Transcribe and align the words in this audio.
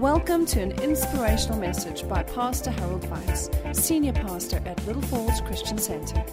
Welcome 0.00 0.46
to 0.46 0.62
an 0.62 0.70
inspirational 0.80 1.58
message 1.58 2.08
by 2.08 2.22
Pastor 2.22 2.70
Harold 2.70 3.02
Weitsz, 3.02 3.76
Senior 3.76 4.14
Pastor 4.14 4.56
at 4.64 4.82
Little 4.86 5.02
Falls 5.02 5.42
Christian 5.42 5.76
Center. 5.76 6.24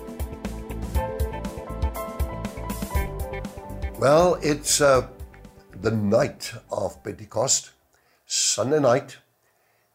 Well, 4.00 4.40
it's 4.42 4.80
uh, 4.80 5.10
the 5.82 5.92
night 5.92 6.54
of 6.72 7.04
Pentecost, 7.04 7.72
Sunday 8.26 8.80
night, 8.80 9.18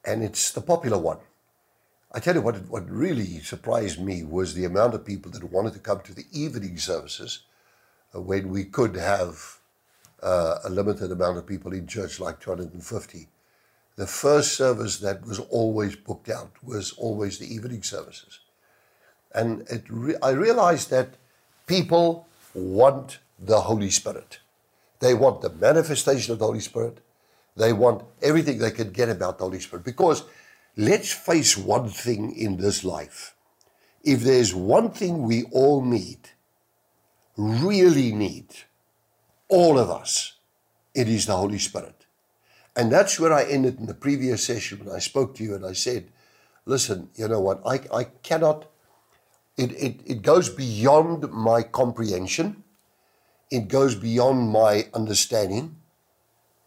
and 0.04 0.22
it's 0.22 0.50
the 0.50 0.60
popular 0.60 0.98
one. 0.98 1.20
I 2.12 2.20
tell 2.20 2.34
you 2.34 2.42
what, 2.42 2.68
what 2.68 2.90
really 2.90 3.40
surprised 3.40 3.98
me 3.98 4.22
was 4.22 4.52
the 4.52 4.66
amount 4.66 4.92
of 4.92 5.06
people 5.06 5.32
that 5.32 5.50
wanted 5.50 5.72
to 5.72 5.78
come 5.78 6.00
to 6.00 6.14
the 6.14 6.26
evening 6.30 6.76
services 6.76 7.44
uh, 8.14 8.20
when 8.20 8.50
we 8.50 8.64
could 8.64 8.96
have 8.96 9.60
uh, 10.22 10.58
a 10.62 10.68
limited 10.68 11.10
amount 11.10 11.38
of 11.38 11.46
people 11.46 11.72
in 11.72 11.86
church, 11.86 12.20
like 12.20 12.38
250. 12.38 13.28
The 13.96 14.06
first 14.06 14.56
service 14.56 14.98
that 14.98 15.26
was 15.26 15.38
always 15.38 15.96
booked 15.96 16.28
out 16.28 16.52
was 16.62 16.92
always 16.92 17.38
the 17.38 17.52
evening 17.52 17.82
services. 17.82 18.40
And 19.34 19.66
re- 19.88 20.16
I 20.22 20.30
realized 20.30 20.90
that 20.90 21.14
people 21.66 22.26
want 22.54 23.18
the 23.38 23.60
Holy 23.60 23.90
Spirit. 23.90 24.38
They 25.00 25.14
want 25.14 25.40
the 25.40 25.50
manifestation 25.50 26.32
of 26.32 26.38
the 26.38 26.46
Holy 26.46 26.60
Spirit. 26.60 26.98
They 27.56 27.72
want 27.72 28.04
everything 28.22 28.58
they 28.58 28.70
can 28.70 28.92
get 28.92 29.08
about 29.08 29.38
the 29.38 29.44
Holy 29.44 29.60
Spirit. 29.60 29.84
Because 29.84 30.24
let's 30.76 31.12
face 31.12 31.56
one 31.56 31.88
thing 31.88 32.34
in 32.34 32.56
this 32.56 32.84
life. 32.84 33.34
If 34.04 34.20
there's 34.20 34.54
one 34.54 34.90
thing 34.90 35.22
we 35.22 35.44
all 35.52 35.84
need, 35.84 36.30
really 37.36 38.12
need, 38.12 38.46
all 39.48 39.78
of 39.78 39.90
us, 39.90 40.34
it 40.94 41.08
is 41.08 41.26
the 41.26 41.36
Holy 41.36 41.58
Spirit. 41.58 42.01
And 42.76 42.90
that's 42.90 43.20
where 43.20 43.32
I 43.32 43.44
ended 43.44 43.78
in 43.78 43.86
the 43.86 43.94
previous 43.94 44.44
session 44.44 44.84
when 44.84 44.94
I 44.94 44.98
spoke 44.98 45.34
to 45.36 45.44
you 45.44 45.54
and 45.54 45.66
I 45.66 45.72
said, 45.72 46.08
listen, 46.64 47.10
you 47.14 47.28
know 47.28 47.40
what, 47.40 47.60
I, 47.66 47.80
I 47.94 48.04
cannot, 48.22 48.70
it, 49.56 49.72
it, 49.72 50.00
it 50.06 50.22
goes 50.22 50.48
beyond 50.48 51.30
my 51.30 51.62
comprehension, 51.62 52.64
it 53.50 53.68
goes 53.68 53.94
beyond 53.94 54.48
my 54.50 54.86
understanding. 54.94 55.76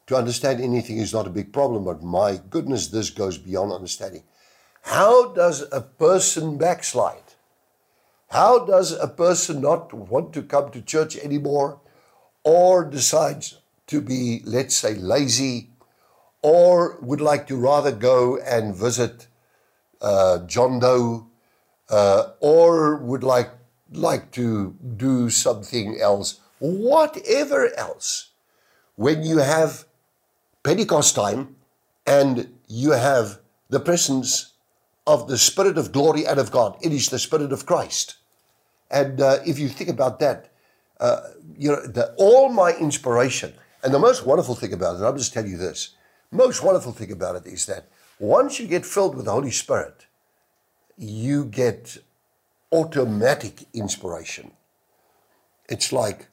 To 0.08 0.16
understand 0.16 0.62
anything 0.62 1.00
is 1.00 1.14
not 1.14 1.26
a 1.26 1.32
big 1.32 1.52
problem, 1.52 1.86
but 1.86 2.04
my 2.04 2.40
goodness, 2.52 2.90
this 2.90 3.10
goes 3.10 3.40
beyond 3.40 3.72
understanding. 3.72 4.22
How 4.84 5.34
does 5.34 5.66
a 5.72 5.82
person 5.82 6.60
backslide? 6.60 7.24
How 8.30 8.66
does 8.66 8.92
a 8.92 9.08
person 9.08 9.62
not 9.62 9.92
want 9.92 10.32
to 10.34 10.44
come 10.44 10.70
to 10.72 10.82
church 10.84 11.18
anymore 11.18 11.80
or 12.44 12.86
decides 12.86 13.58
to 13.88 14.00
be, 14.00 14.44
let's 14.46 14.76
say, 14.76 14.94
lazy 14.94 15.72
or 16.46 17.00
would 17.02 17.22
like 17.22 17.48
to 17.48 17.56
rather 17.56 17.92
go 17.92 18.38
and 18.38 18.76
visit 18.76 19.26
uh, 20.00 20.38
John 20.46 20.78
Doe 20.78 21.26
uh, 21.90 22.34
or 22.40 22.98
would 22.98 23.24
like, 23.24 23.50
like 23.92 24.30
to 24.34 24.76
do 24.96 25.32
something 25.32 26.00
else, 26.00 26.40
whatever 26.60 27.72
else, 27.76 28.30
when 28.96 29.24
you 29.24 29.40
have 29.40 29.86
Pentecost 30.62 31.16
time 31.16 31.56
and 32.06 32.54
you 32.68 32.92
have 32.92 33.40
the 33.70 33.80
presence 33.80 34.54
of 35.08 35.28
the 35.28 35.40
Spirit 35.40 35.80
of 35.80 35.92
glory 35.92 36.28
and 36.28 36.40
of 36.40 36.52
God. 36.52 36.78
It 36.84 36.94
is 36.94 37.10
the 37.10 37.18
Spirit 37.18 37.52
of 37.52 37.66
Christ. 37.66 38.18
And 38.92 39.20
uh, 39.20 39.40
if 39.48 39.58
you 39.58 39.68
think 39.68 39.90
about 39.90 40.20
that, 40.20 40.52
uh, 41.00 41.22
you 41.58 41.72
know, 41.72 41.82
the, 41.88 42.14
all 42.18 42.50
my 42.50 42.74
inspiration, 42.78 43.52
and 43.84 43.92
the 43.92 44.00
most 44.00 44.28
wonderful 44.28 44.54
thing 44.54 44.74
about 44.74 44.98
it, 44.98 45.04
I'll 45.04 45.18
just 45.18 45.34
tell 45.34 45.48
you 45.48 45.58
this 45.58 45.96
most 46.32 46.64
wonderful 46.64 46.92
thing 46.92 47.12
about 47.12 47.36
it 47.36 47.46
is 47.46 47.66
that 47.66 47.88
once 48.20 48.60
you 48.60 48.68
get 48.68 48.86
filled 48.86 49.16
with 49.16 49.26
the 49.26 49.32
Holy 49.32 49.52
Spirit, 49.52 50.06
you 50.98 51.46
get 51.46 51.98
automatic 52.72 53.66
inspiration. 53.74 54.52
It's 55.70 55.92
like 55.92 56.28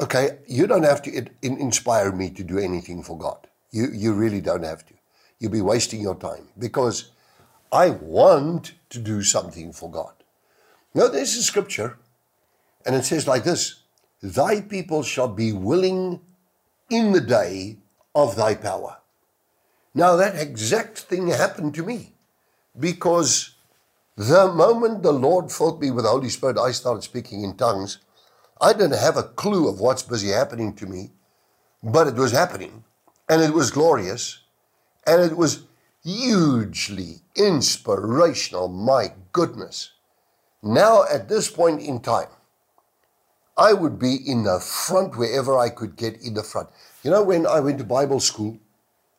okay, 0.00 0.38
you 0.48 0.66
don't 0.66 0.82
have 0.82 1.02
to 1.02 1.26
inspire 1.42 2.10
me 2.10 2.30
to 2.30 2.42
do 2.42 2.58
anything 2.58 3.02
for 3.02 3.16
God. 3.16 3.46
You, 3.70 3.88
you 3.92 4.14
really 4.14 4.40
don't 4.40 4.64
have 4.64 4.84
to. 4.86 4.94
You'll 5.38 5.52
be 5.52 5.60
wasting 5.60 6.00
your 6.00 6.16
time 6.16 6.48
because 6.58 7.12
I 7.70 7.90
want 7.90 8.72
to 8.90 8.98
do 8.98 9.22
something 9.22 9.72
for 9.72 9.90
God. 9.90 10.14
Now, 10.94 11.06
there's 11.06 11.36
a 11.36 11.42
scripture, 11.42 11.98
and 12.84 12.96
it 12.96 13.04
says 13.04 13.28
like 13.28 13.44
this 13.44 13.82
Thy 14.22 14.60
people 14.60 15.02
shall 15.02 15.28
be 15.28 15.52
willing 15.52 16.20
in 16.90 17.12
the 17.12 17.20
day 17.20 17.78
of 18.14 18.36
thy 18.36 18.54
power. 18.54 18.98
Now, 19.94 20.16
that 20.16 20.36
exact 20.36 20.98
thing 20.98 21.28
happened 21.28 21.74
to 21.74 21.82
me 21.82 22.14
because 22.78 23.54
the 24.16 24.52
moment 24.52 25.02
the 25.02 25.12
Lord 25.12 25.50
filled 25.50 25.80
me 25.80 25.90
with 25.90 26.04
the 26.04 26.10
Holy 26.10 26.28
Spirit, 26.28 26.58
I 26.58 26.72
started 26.72 27.02
speaking 27.02 27.42
in 27.42 27.56
tongues 27.56 27.98
I 28.60 28.74
didn't 28.74 28.98
have 28.98 29.16
a 29.16 29.22
clue 29.22 29.68
of 29.68 29.80
what's 29.80 30.02
busy 30.02 30.28
happening 30.28 30.74
to 30.74 30.86
me, 30.86 31.12
but 31.82 32.06
it 32.06 32.14
was 32.14 32.32
happening. 32.32 32.84
And 33.28 33.40
it 33.42 33.54
was 33.54 33.70
glorious. 33.70 34.40
And 35.06 35.22
it 35.22 35.36
was 35.36 35.64
hugely 36.04 37.20
inspirational. 37.34 38.68
My 38.68 39.14
goodness. 39.32 39.92
Now, 40.62 41.04
at 41.10 41.28
this 41.28 41.50
point 41.50 41.80
in 41.80 42.00
time, 42.00 42.28
I 43.56 43.72
would 43.72 43.98
be 43.98 44.16
in 44.26 44.42
the 44.42 44.60
front 44.60 45.16
wherever 45.16 45.56
I 45.56 45.70
could 45.70 45.96
get 45.96 46.20
in 46.20 46.34
the 46.34 46.42
front. 46.42 46.68
You 47.02 47.10
know, 47.10 47.22
when 47.22 47.46
I 47.46 47.60
went 47.60 47.78
to 47.78 47.84
Bible 47.84 48.20
school, 48.20 48.58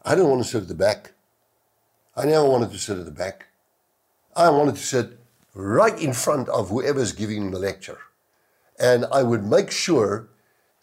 I 0.04 0.14
didn't 0.14 0.30
want 0.30 0.44
to 0.44 0.48
sit 0.48 0.62
at 0.62 0.68
the 0.68 0.76
back. 0.76 1.14
I 2.16 2.26
never 2.26 2.48
wanted 2.48 2.72
to 2.72 2.78
sit 2.78 3.00
at 3.00 3.06
the 3.06 3.12
back. 3.12 3.48
I 4.36 4.50
wanted 4.50 4.76
to 4.76 4.84
sit 4.84 5.18
right 5.56 6.00
in 6.00 6.14
front 6.14 6.48
of 6.50 6.70
whoever's 6.70 7.12
giving 7.12 7.50
the 7.50 7.58
lecture. 7.58 7.98
And 8.80 9.06
I 9.12 9.24
would 9.24 9.44
make 9.44 9.72
sure 9.72 10.30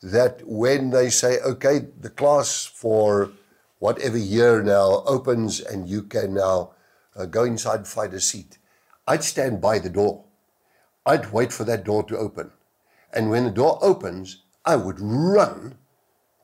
that 0.03 0.43
when 0.45 0.91
they 0.91 1.09
say, 1.09 1.39
okay, 1.41 1.87
the 2.01 2.11
class 2.11 2.67
for 2.67 3.31
whatever 3.79 4.19
year 4.19 4.61
now 4.61 5.05
opens 5.07 5.61
and 5.61 5.89
you 5.89 6.03
can 6.03 6.35
now 6.35 6.73
uh, 7.15 7.27
go 7.27 7.45
inside 7.45 7.77
and 7.77 7.87
find 7.87 8.13
a 8.13 8.21
seat, 8.21 8.59
I'd 9.07 9.23
stand 9.23 9.61
by 9.61 9.79
the 9.79 9.91
door. 9.91 10.25
I'd 11.07 11.33
wait 11.33 11.53
for 11.53 11.63
that 11.65 11.85
door 11.85 12.03
to 12.05 12.19
open. 12.19 12.51
And 13.13 13.31
when 13.31 13.45
the 13.45 13.51
door 13.51 13.79
opens, 13.81 14.43
I 14.65 14.75
would 14.75 14.99
run 14.99 15.77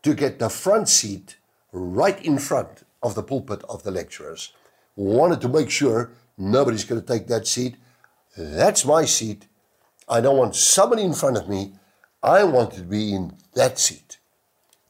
to 0.05 0.15
get 0.15 0.39
the 0.39 0.49
front 0.49 0.89
seat 0.89 1.37
right 1.73 2.23
in 2.25 2.39
front 2.39 2.85
of 3.03 3.15
the 3.15 3.23
pulpit 3.23 3.63
of 3.69 3.83
the 3.83 3.91
lecturers. 3.91 4.53
Wanted 4.97 5.41
to 5.41 5.49
make 5.49 5.71
sure 5.71 6.13
nobody's 6.39 6.85
going 6.85 7.01
to 7.01 7.07
take 7.07 7.27
that 7.27 7.47
seat. 7.47 7.77
That's 8.37 8.85
my 8.85 9.05
seat. 9.07 9.47
I 10.09 10.21
don't 10.21 10.37
want 10.37 10.55
somebody 10.55 11.03
in 11.03 11.15
front 11.15 11.37
of 11.37 11.49
me. 11.49 11.73
I 12.23 12.45
want 12.45 12.73
to 12.75 12.83
be 12.83 13.15
in 13.15 13.37
that 13.55 13.79
seat. 13.79 14.19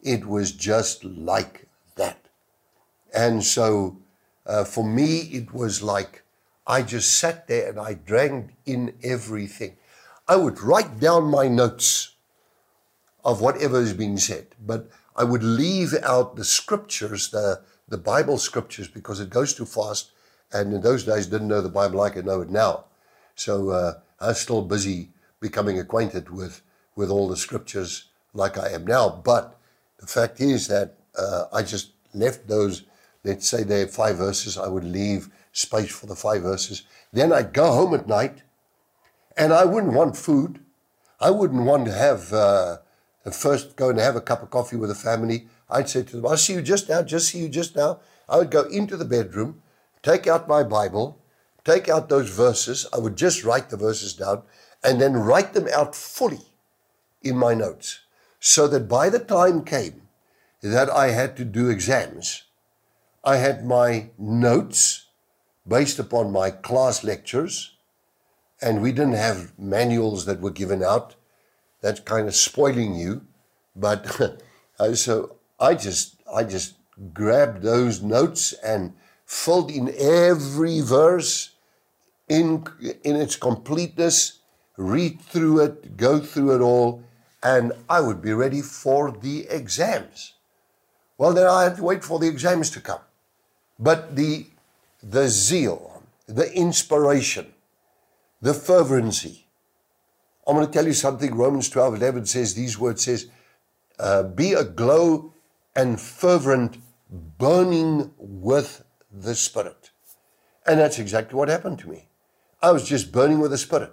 It 0.03 0.27
was 0.27 0.53
just 0.53 1.05
like 1.05 1.67
that. 1.97 2.19
And 3.15 3.43
so 3.43 3.97
uh, 4.47 4.65
for 4.65 4.85
me, 4.85 5.21
it 5.33 5.55
was 5.55 5.83
like 5.83 6.25
I 6.67 6.83
just 6.83 7.17
sat 7.19 7.47
there 7.47 7.69
and 7.69 7.79
I 7.79 7.95
drank 7.95 8.51
in 8.67 8.95
everything. 9.03 9.77
I 10.27 10.37
would 10.37 10.61
write 10.61 10.99
down 10.99 11.25
my 11.25 11.49
notes 11.49 12.15
of 13.25 13.41
whatever 13.41 13.81
is 13.81 13.93
being 13.93 14.19
said, 14.19 14.49
but 14.65 14.89
I 15.17 15.25
would 15.25 15.43
leave 15.43 15.95
out 16.03 16.37
the 16.37 16.45
scriptures, 16.45 17.31
the, 17.31 17.63
the 17.89 17.99
Bible 17.99 18.39
scriptures, 18.39 18.89
because 18.89 19.21
it 19.21 19.31
goes 19.31 19.55
too 19.55 19.67
fast. 19.67 20.11
And 20.53 20.73
in 20.73 20.81
those 20.81 21.05
days, 21.05 21.27
didn't 21.27 21.49
know 21.49 21.61
the 21.61 21.69
Bible 21.69 21.99
like 21.99 22.17
I 22.17 22.21
know 22.21 22.41
it 22.41 22.51
now. 22.51 22.85
So 23.35 23.71
uh, 23.71 23.95
I'm 24.21 24.35
still 24.35 24.63
busy 24.63 25.11
becoming 25.41 25.79
acquainted 25.79 26.31
with, 26.31 26.63
with 26.97 27.11
all 27.11 27.29
the 27.29 27.37
scriptures 27.37 28.07
like 28.33 28.59
I 28.59 28.71
am 28.71 28.87
now. 28.87 29.21
But 29.25 29.59
the 29.99 30.07
fact 30.07 30.41
is 30.41 30.69
that 30.69 30.95
uh, 31.17 31.47
I 31.53 31.63
just 31.63 31.93
left 32.13 32.49
those, 32.49 32.85
let's 33.25 33.49
say 33.49 33.63
there 33.63 33.85
are 33.85 33.89
five 33.89 34.17
verses, 34.17 34.59
I 34.59 34.69
would 34.69 34.85
leave 34.85 35.29
space 35.53 35.91
for 35.91 36.07
the 36.07 36.17
five 36.17 36.43
verses. 36.43 36.83
Then 37.13 37.33
I'd 37.33 37.53
go 37.53 37.73
home 37.73 37.95
at 37.95 38.09
night 38.09 38.43
and 39.37 39.53
I 39.53 39.65
wouldn't 39.65 39.93
want 39.93 40.17
food. 40.17 40.61
I 41.21 41.31
wouldn't 41.31 41.63
want 41.63 41.87
to 41.87 41.93
have, 41.93 42.33
uh, 42.33 42.79
first 43.33 43.77
go 43.77 43.91
and 43.91 43.99
have 43.99 44.17
a 44.17 44.21
cup 44.21 44.43
of 44.43 44.51
coffee 44.51 44.77
with 44.77 44.91
the 44.91 44.95
family. 44.95 45.49
I'd 45.71 45.89
say 45.89 46.03
to 46.03 46.17
them, 46.17 46.27
I'll 46.27 46.37
see 46.37 46.53
you 46.53 46.63
just 46.63 46.89
now, 46.89 47.03
just 47.03 47.29
see 47.29 47.39
you 47.39 47.49
just 47.49 47.75
now. 47.75 48.01
I 48.29 48.39
would 48.39 48.51
go 48.51 48.63
into 48.65 48.97
the 48.97 49.05
bedroom, 49.05 49.63
take 50.03 50.27
out 50.27 50.49
my 50.49 50.63
Bible, 50.63 51.19
take 51.65 51.89
out 51.89 52.09
those 52.09 52.31
verses. 52.31 52.87
I 52.93 52.99
would 52.99 53.17
just 53.17 53.45
write 53.45 53.71
the 53.71 53.77
verses 53.77 54.13
down 54.13 54.43
and 54.83 55.01
then 55.01 55.15
write 55.15 55.55
them 55.55 55.69
out 55.75 55.95
fully 55.95 56.41
in 57.23 57.37
my 57.39 57.55
notes 57.55 58.01
so 58.39 58.69
that 58.69 58.89
by 58.89 59.09
the 59.09 59.19
time 59.19 59.65
came 59.65 60.03
that 60.63 60.91
I 60.91 61.09
had 61.09 61.37
to 61.37 61.45
do 61.45 61.71
exams, 61.71 62.43
I 63.25 63.37
had 63.37 63.65
my 63.65 64.11
notes 64.19 65.07
based 65.67 65.99
upon 65.99 66.31
my 66.31 66.51
class 66.51 67.03
lectures, 67.03 67.77
and 68.61 68.83
we 68.83 68.93
didn't 68.93 69.15
have 69.15 69.59
manuals 69.59 70.27
that 70.27 70.41
were 70.41 70.51
given 70.51 70.83
out. 70.83 71.15
That's 71.85 72.01
kind 72.01 72.27
of 72.27 72.35
spoiling 72.35 72.95
you, 72.95 73.27
but 73.77 74.19
uh, 74.81 74.95
so 74.95 75.37
I 75.61 75.75
just 75.75 76.17
I 76.35 76.45
just 76.45 76.77
grabbed 77.13 77.61
those 77.61 78.01
notes 78.01 78.55
and 78.65 78.95
filled 79.27 79.71
in 79.71 79.93
every 79.99 80.81
verse 80.81 81.51
in, 82.27 82.67
in 83.05 83.17
its 83.17 83.37
completeness, 83.37 84.39
read 84.79 85.21
through 85.21 85.61
it, 85.61 85.99
go 85.99 86.21
through 86.21 86.55
it 86.57 86.63
all, 86.63 87.03
and 87.43 87.75
I 87.87 88.01
would 88.01 88.23
be 88.23 88.33
ready 88.33 88.63
for 88.63 89.13
the 89.13 89.47
exams. 89.51 90.33
Well, 91.19 91.35
then 91.35 91.47
I 91.47 91.65
had 91.65 91.77
to 91.77 91.83
wait 91.83 92.03
for 92.03 92.19
the 92.19 92.29
exams 92.29 92.71
to 92.71 92.81
come. 92.81 93.05
But 93.79 94.17
the, 94.17 94.47
the 95.03 95.29
zeal, 95.29 96.03
the 96.27 96.51
inspiration, 96.51 97.53
the 98.41 98.55
fervency. 98.55 99.44
I'm 100.47 100.55
going 100.55 100.67
to 100.67 100.73
tell 100.73 100.87
you 100.87 100.93
something. 100.93 101.35
Romans 101.35 101.69
12 101.69 101.95
11 101.97 102.27
says, 102.27 102.55
these 102.55 102.79
words 102.79 103.05
says, 103.05 103.29
uh, 103.99 104.25
be 104.25 104.53
aglow 104.53 105.35
and 105.75 106.01
fervent, 106.01 106.79
burning 107.11 108.13
with 108.19 108.85
the 109.11 109.35
Spirit. 109.35 109.91
And 110.67 110.81
that's 110.81 110.99
exactly 110.99 111.37
what 111.37 111.49
happened 111.49 111.79
to 111.81 111.89
me. 111.89 112.09
I 112.63 112.73
was 112.73 112.89
just 112.89 113.13
burning 113.13 113.41
with 113.41 113.51
the 113.51 113.59
Spirit. 113.59 113.93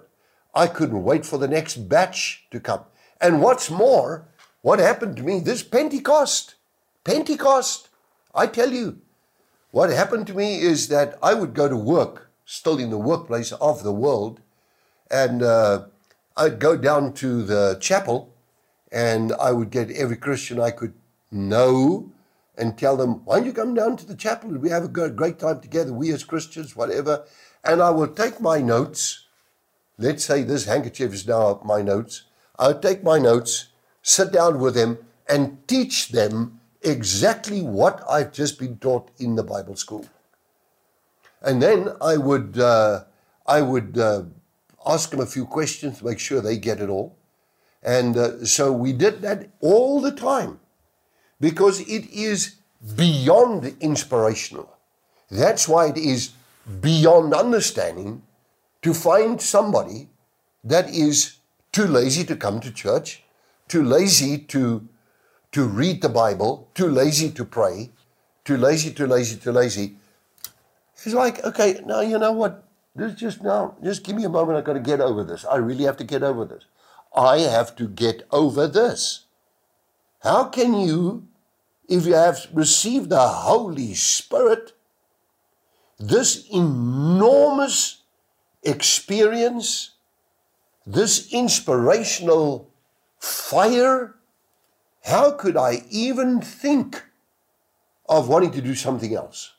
I 0.54 0.66
couldn't 0.66 1.04
wait 1.04 1.24
for 1.24 1.38
the 1.38 1.48
next 1.48 1.76
batch 1.88 2.46
to 2.50 2.60
come. 2.60 2.84
And 3.20 3.40
what's 3.40 3.70
more, 3.70 4.28
what 4.62 4.78
happened 4.78 5.16
to 5.18 5.22
me 5.22 5.40
this 5.40 5.62
Pentecost, 5.62 6.56
Pentecost, 7.04 7.88
I 8.34 8.46
tell 8.46 8.72
you, 8.72 9.00
what 9.70 9.90
happened 9.90 10.26
to 10.26 10.34
me 10.34 10.60
is 10.60 10.88
that 10.88 11.18
I 11.22 11.34
would 11.34 11.54
go 11.54 11.68
to 11.68 11.76
work, 11.76 12.30
still 12.44 12.78
in 12.78 12.90
the 12.90 12.98
workplace 12.98 13.52
of 13.52 13.82
the 13.82 13.92
world, 13.92 14.40
and 15.10 15.42
uh, 15.42 15.86
I'd 16.36 16.58
go 16.58 16.76
down 16.76 17.12
to 17.14 17.42
the 17.42 17.76
chapel 17.80 18.34
and 18.90 19.32
I 19.34 19.52
would 19.52 19.70
get 19.70 19.90
every 19.90 20.16
Christian 20.16 20.60
I 20.60 20.70
could 20.70 20.94
know 21.30 22.12
and 22.56 22.76
tell 22.76 22.96
them, 22.96 23.24
why 23.24 23.36
don't 23.36 23.46
you 23.46 23.52
come 23.52 23.74
down 23.74 23.96
to 23.96 24.06
the 24.06 24.14
chapel? 24.14 24.50
We 24.50 24.68
have 24.68 24.84
a 24.84 24.88
great 24.88 25.38
time 25.38 25.60
together, 25.60 25.92
we 25.92 26.12
as 26.12 26.24
Christians, 26.24 26.76
whatever. 26.76 27.24
And 27.64 27.80
I 27.80 27.90
will 27.90 28.08
take 28.08 28.40
my 28.40 28.60
notes. 28.60 29.26
Let's 29.98 30.24
say 30.24 30.42
this 30.42 30.66
handkerchief 30.66 31.12
is 31.12 31.26
now 31.26 31.60
my 31.64 31.80
notes. 31.80 32.24
I'll 32.58 32.78
take 32.78 33.02
my 33.02 33.18
notes, 33.18 33.68
sit 34.02 34.32
down 34.32 34.58
with 34.58 34.74
them, 34.74 34.98
and 35.28 35.66
teach 35.66 36.10
them 36.10 36.60
exactly 36.82 37.62
what 37.62 38.02
I've 38.08 38.32
just 38.32 38.58
been 38.58 38.78
taught 38.78 39.10
in 39.18 39.36
the 39.36 39.42
Bible 39.42 39.76
school. 39.76 40.06
And 41.40 41.62
then 41.62 41.88
I 42.00 42.16
would, 42.16 42.58
uh, 42.58 43.04
I 43.46 43.62
would 43.62 43.98
uh, 43.98 44.24
ask 44.86 45.10
them 45.10 45.20
a 45.20 45.26
few 45.26 45.46
questions 45.46 45.98
to 45.98 46.04
make 46.04 46.18
sure 46.18 46.40
they 46.40 46.56
get 46.56 46.80
it 46.80 46.88
all. 46.88 47.16
And 47.82 48.16
uh, 48.16 48.44
so 48.44 48.72
we 48.72 48.92
did 48.92 49.22
that 49.22 49.48
all 49.60 50.00
the 50.00 50.12
time 50.12 50.60
because 51.40 51.80
it 51.80 52.10
is 52.10 52.56
beyond 52.96 53.76
inspirational. 53.80 54.76
That's 55.30 55.66
why 55.66 55.88
it 55.88 55.96
is 55.96 56.30
beyond 56.80 57.34
understanding 57.34 58.22
to 58.82 58.94
find 58.94 59.40
somebody 59.40 60.08
that 60.64 60.90
is 60.90 61.36
too 61.72 61.86
lazy 61.86 62.24
to 62.24 62.36
come 62.36 62.60
to 62.60 62.70
church, 62.70 63.22
too 63.68 63.82
lazy 63.82 64.38
to, 64.38 64.86
to 65.52 65.64
read 65.64 66.02
the 66.02 66.08
Bible, 66.08 66.68
too 66.74 66.88
lazy 66.88 67.30
to 67.30 67.44
pray, 67.44 67.90
too 68.44 68.56
lazy, 68.56 68.92
too 68.92 69.06
lazy, 69.06 69.36
too 69.36 69.52
lazy. 69.52 69.96
It's 70.94 71.14
like, 71.14 71.42
okay, 71.44 71.80
now 71.84 72.00
you 72.00 72.18
know 72.18 72.32
what? 72.32 72.64
This 72.94 73.14
just 73.14 73.42
now, 73.42 73.76
just 73.82 74.04
give 74.04 74.16
me 74.16 74.24
a 74.24 74.28
moment. 74.28 74.58
I've 74.58 74.64
got 74.64 74.74
to 74.74 74.80
get 74.80 75.00
over 75.00 75.24
this. 75.24 75.44
I 75.44 75.56
really 75.56 75.84
have 75.84 75.96
to 75.98 76.04
get 76.04 76.22
over 76.22 76.44
this. 76.44 76.64
I 77.14 77.40
have 77.40 77.74
to 77.76 77.88
get 77.88 78.26
over 78.30 78.66
this. 78.66 79.26
How 80.20 80.44
can 80.44 80.74
you 80.74 81.28
if 81.88 82.06
you 82.06 82.14
have 82.14 82.46
received 82.52 83.10
the 83.10 83.28
Holy 83.28 83.94
Spirit, 83.94 84.72
this 85.98 86.48
enormous 86.48 88.02
experience, 88.62 89.90
this 90.86 91.32
inspirational 91.32 92.70
fire, 93.18 94.14
how 95.04 95.32
could 95.32 95.56
I 95.56 95.84
even 95.90 96.40
think 96.40 97.04
of 98.08 98.28
wanting 98.28 98.52
to 98.52 98.62
do 98.62 98.74
something 98.74 99.14
else? 99.14 99.52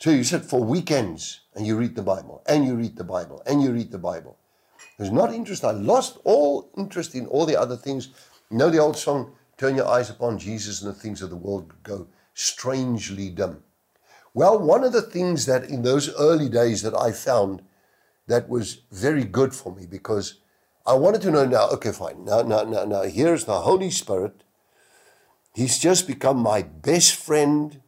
So 0.00 0.10
you 0.10 0.24
said 0.24 0.44
for 0.44 0.64
weekends 0.64 1.40
and 1.54 1.66
you 1.66 1.76
read 1.76 1.94
the 1.94 2.02
Bible 2.02 2.42
and 2.48 2.66
you 2.66 2.74
read 2.74 2.96
the 2.96 3.04
Bible 3.04 3.42
and 3.46 3.62
you 3.62 3.70
read 3.70 3.92
the 3.92 3.98
Bible. 3.98 4.38
There's 4.98 5.12
not 5.12 5.32
interest. 5.32 5.64
I 5.64 5.70
lost 5.70 6.18
all 6.24 6.70
interest 6.76 7.14
in 7.14 7.26
all 7.26 7.46
the 7.46 7.60
other 7.60 7.76
things. 7.76 8.08
You 8.50 8.56
know 8.56 8.70
the 8.70 8.78
old 8.78 8.96
song, 8.96 9.32
Turn 9.60 9.76
your 9.76 9.88
eyes 9.88 10.08
upon 10.08 10.38
Jesus 10.38 10.80
and 10.80 10.90
the 10.90 10.98
things 10.98 11.20
of 11.20 11.28
the 11.28 11.36
world 11.36 11.74
go 11.82 12.06
strangely 12.32 13.28
dim. 13.28 13.62
Well, 14.32 14.58
one 14.58 14.84
of 14.84 14.94
the 14.94 15.02
things 15.02 15.44
that 15.44 15.64
in 15.64 15.82
those 15.82 16.08
early 16.14 16.48
days 16.48 16.80
that 16.80 16.94
I 16.94 17.12
found 17.12 17.60
that 18.26 18.48
was 18.48 18.80
very 18.90 19.24
good 19.24 19.54
for 19.54 19.76
me 19.76 19.84
because 19.84 20.36
I 20.86 20.94
wanted 20.94 21.20
to 21.22 21.30
know 21.30 21.44
now, 21.44 21.68
okay, 21.72 21.92
fine. 21.92 22.24
Now, 22.24 22.40
now, 22.40 22.62
now, 22.62 22.86
now, 22.86 23.02
here's 23.02 23.44
the 23.44 23.60
Holy 23.60 23.90
Spirit. 23.90 24.44
He's 25.54 25.78
just 25.78 26.06
become 26.06 26.38
my 26.38 26.62
best 26.62 27.14
friend. 27.14 27.82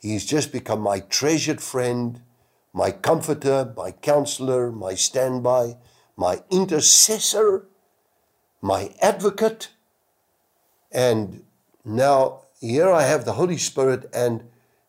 He's 0.00 0.24
just 0.24 0.50
become 0.50 0.80
my 0.80 1.00
treasured 1.00 1.60
friend, 1.60 2.22
my 2.72 2.90
comforter, 2.90 3.72
my 3.76 3.92
counselor, 3.92 4.72
my 4.72 4.94
standby, 4.94 5.76
my 6.16 6.42
intercessor, 6.50 7.66
my 8.62 8.94
advocate. 9.02 9.68
And 10.90 11.44
now 11.84 12.42
here 12.60 12.90
I 12.90 13.02
have 13.02 13.24
the 13.24 13.34
Holy 13.34 13.58
Spirit, 13.58 14.08
and 14.12 14.44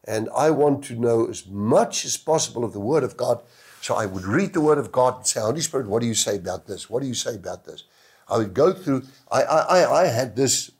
and 0.05 0.29
I 0.35 0.49
want 0.49 0.83
to 0.85 0.95
know 0.95 1.27
as 1.27 1.45
much 1.45 2.05
as 2.05 2.17
possible 2.17 2.63
of 2.63 2.73
the 2.73 2.79
Word 2.79 3.03
of 3.03 3.17
God. 3.17 3.41
So 3.81 3.95
I 3.95 4.05
would 4.05 4.23
read 4.23 4.53
the 4.53 4.61
Word 4.61 4.77
of 4.77 4.91
God 4.91 5.17
and 5.17 5.27
say, 5.27 5.39
Holy 5.41 5.61
Spirit, 5.61 5.87
what 5.87 6.01
do 6.01 6.07
you 6.07 6.13
say 6.13 6.37
about 6.37 6.67
this? 6.67 6.89
What 6.89 7.01
do 7.01 7.07
you 7.07 7.13
say 7.13 7.35
about 7.35 7.65
this? 7.65 7.83
I 8.27 8.37
would 8.37 8.53
go 8.53 8.73
through. 8.73 9.03
I 9.31 9.43
I 9.43 10.01
I 10.03 10.05
had 10.07 10.35
this 10.35 10.71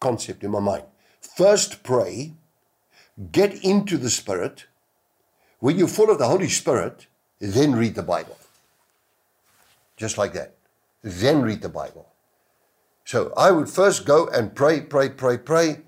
concept 0.00 0.44
in 0.44 0.50
my 0.50 0.60
mind. 0.60 0.84
First 1.20 1.82
pray, 1.82 2.34
get 3.30 3.64
into 3.64 3.96
the 3.96 4.10
Spirit. 4.10 4.66
When 5.60 5.78
you're 5.78 5.88
full 5.88 6.10
of 6.10 6.18
the 6.18 6.28
Holy 6.28 6.48
Spirit, 6.48 7.06
then 7.40 7.74
read 7.74 7.94
the 7.94 8.02
Bible. 8.02 8.36
Just 9.96 10.18
like 10.18 10.32
that. 10.32 10.54
Then 11.02 11.42
read 11.42 11.62
the 11.62 11.68
Bible. 11.68 12.08
So 13.04 13.32
I 13.36 13.50
would 13.50 13.68
first 13.68 14.06
go 14.06 14.28
and 14.28 14.54
pray, 14.54 14.80
pray, 14.80 15.10
pray, 15.10 15.38
pray. 15.38 15.80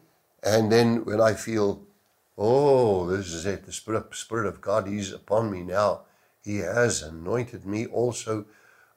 And 0.42 0.70
then 0.70 1.04
when 1.04 1.20
I 1.20 1.34
feel, 1.34 1.82
oh, 2.36 3.06
this 3.06 3.32
is 3.32 3.46
it, 3.46 3.64
the 3.64 3.72
Spirit, 3.72 4.14
Spirit 4.14 4.46
of 4.46 4.60
God, 4.60 4.88
is 4.88 5.12
upon 5.12 5.50
me 5.50 5.62
now. 5.62 6.02
He 6.42 6.58
has 6.58 7.02
anointed 7.02 7.64
me 7.64 7.86
also. 7.86 8.44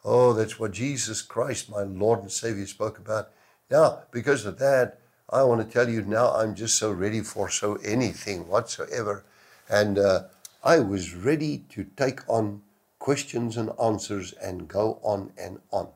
Oh, 0.03 0.33
that's 0.33 0.59
what 0.59 0.71
Jesus 0.71 1.21
Christ, 1.21 1.69
my 1.69 1.83
Lord 1.83 2.21
and 2.21 2.31
Savior, 2.31 2.65
spoke 2.65 2.97
about. 2.97 3.29
Now, 3.69 4.03
because 4.11 4.45
of 4.45 4.59
that, 4.59 4.99
I 5.29 5.43
want 5.43 5.59
to 5.59 5.73
tell 5.73 5.89
you 5.89 6.03
now, 6.03 6.31
I'm 6.33 6.55
just 6.55 6.77
so 6.77 6.89
ready 6.89 7.19
for 7.19 7.49
so 7.49 7.75
anything 7.83 8.47
whatsoever. 8.47 9.25
And 9.69 9.99
uh, 9.99 10.23
I 10.63 10.79
was 10.79 11.13
ready 11.13 11.65
to 11.69 11.83
take 11.97 12.21
on 12.29 12.61
questions 12.97 13.57
and 13.57 13.71
answers 13.81 14.31
and 14.33 14.69
go 14.69 14.99
on 15.03 15.33
and 15.37 15.59
on. 15.71 15.89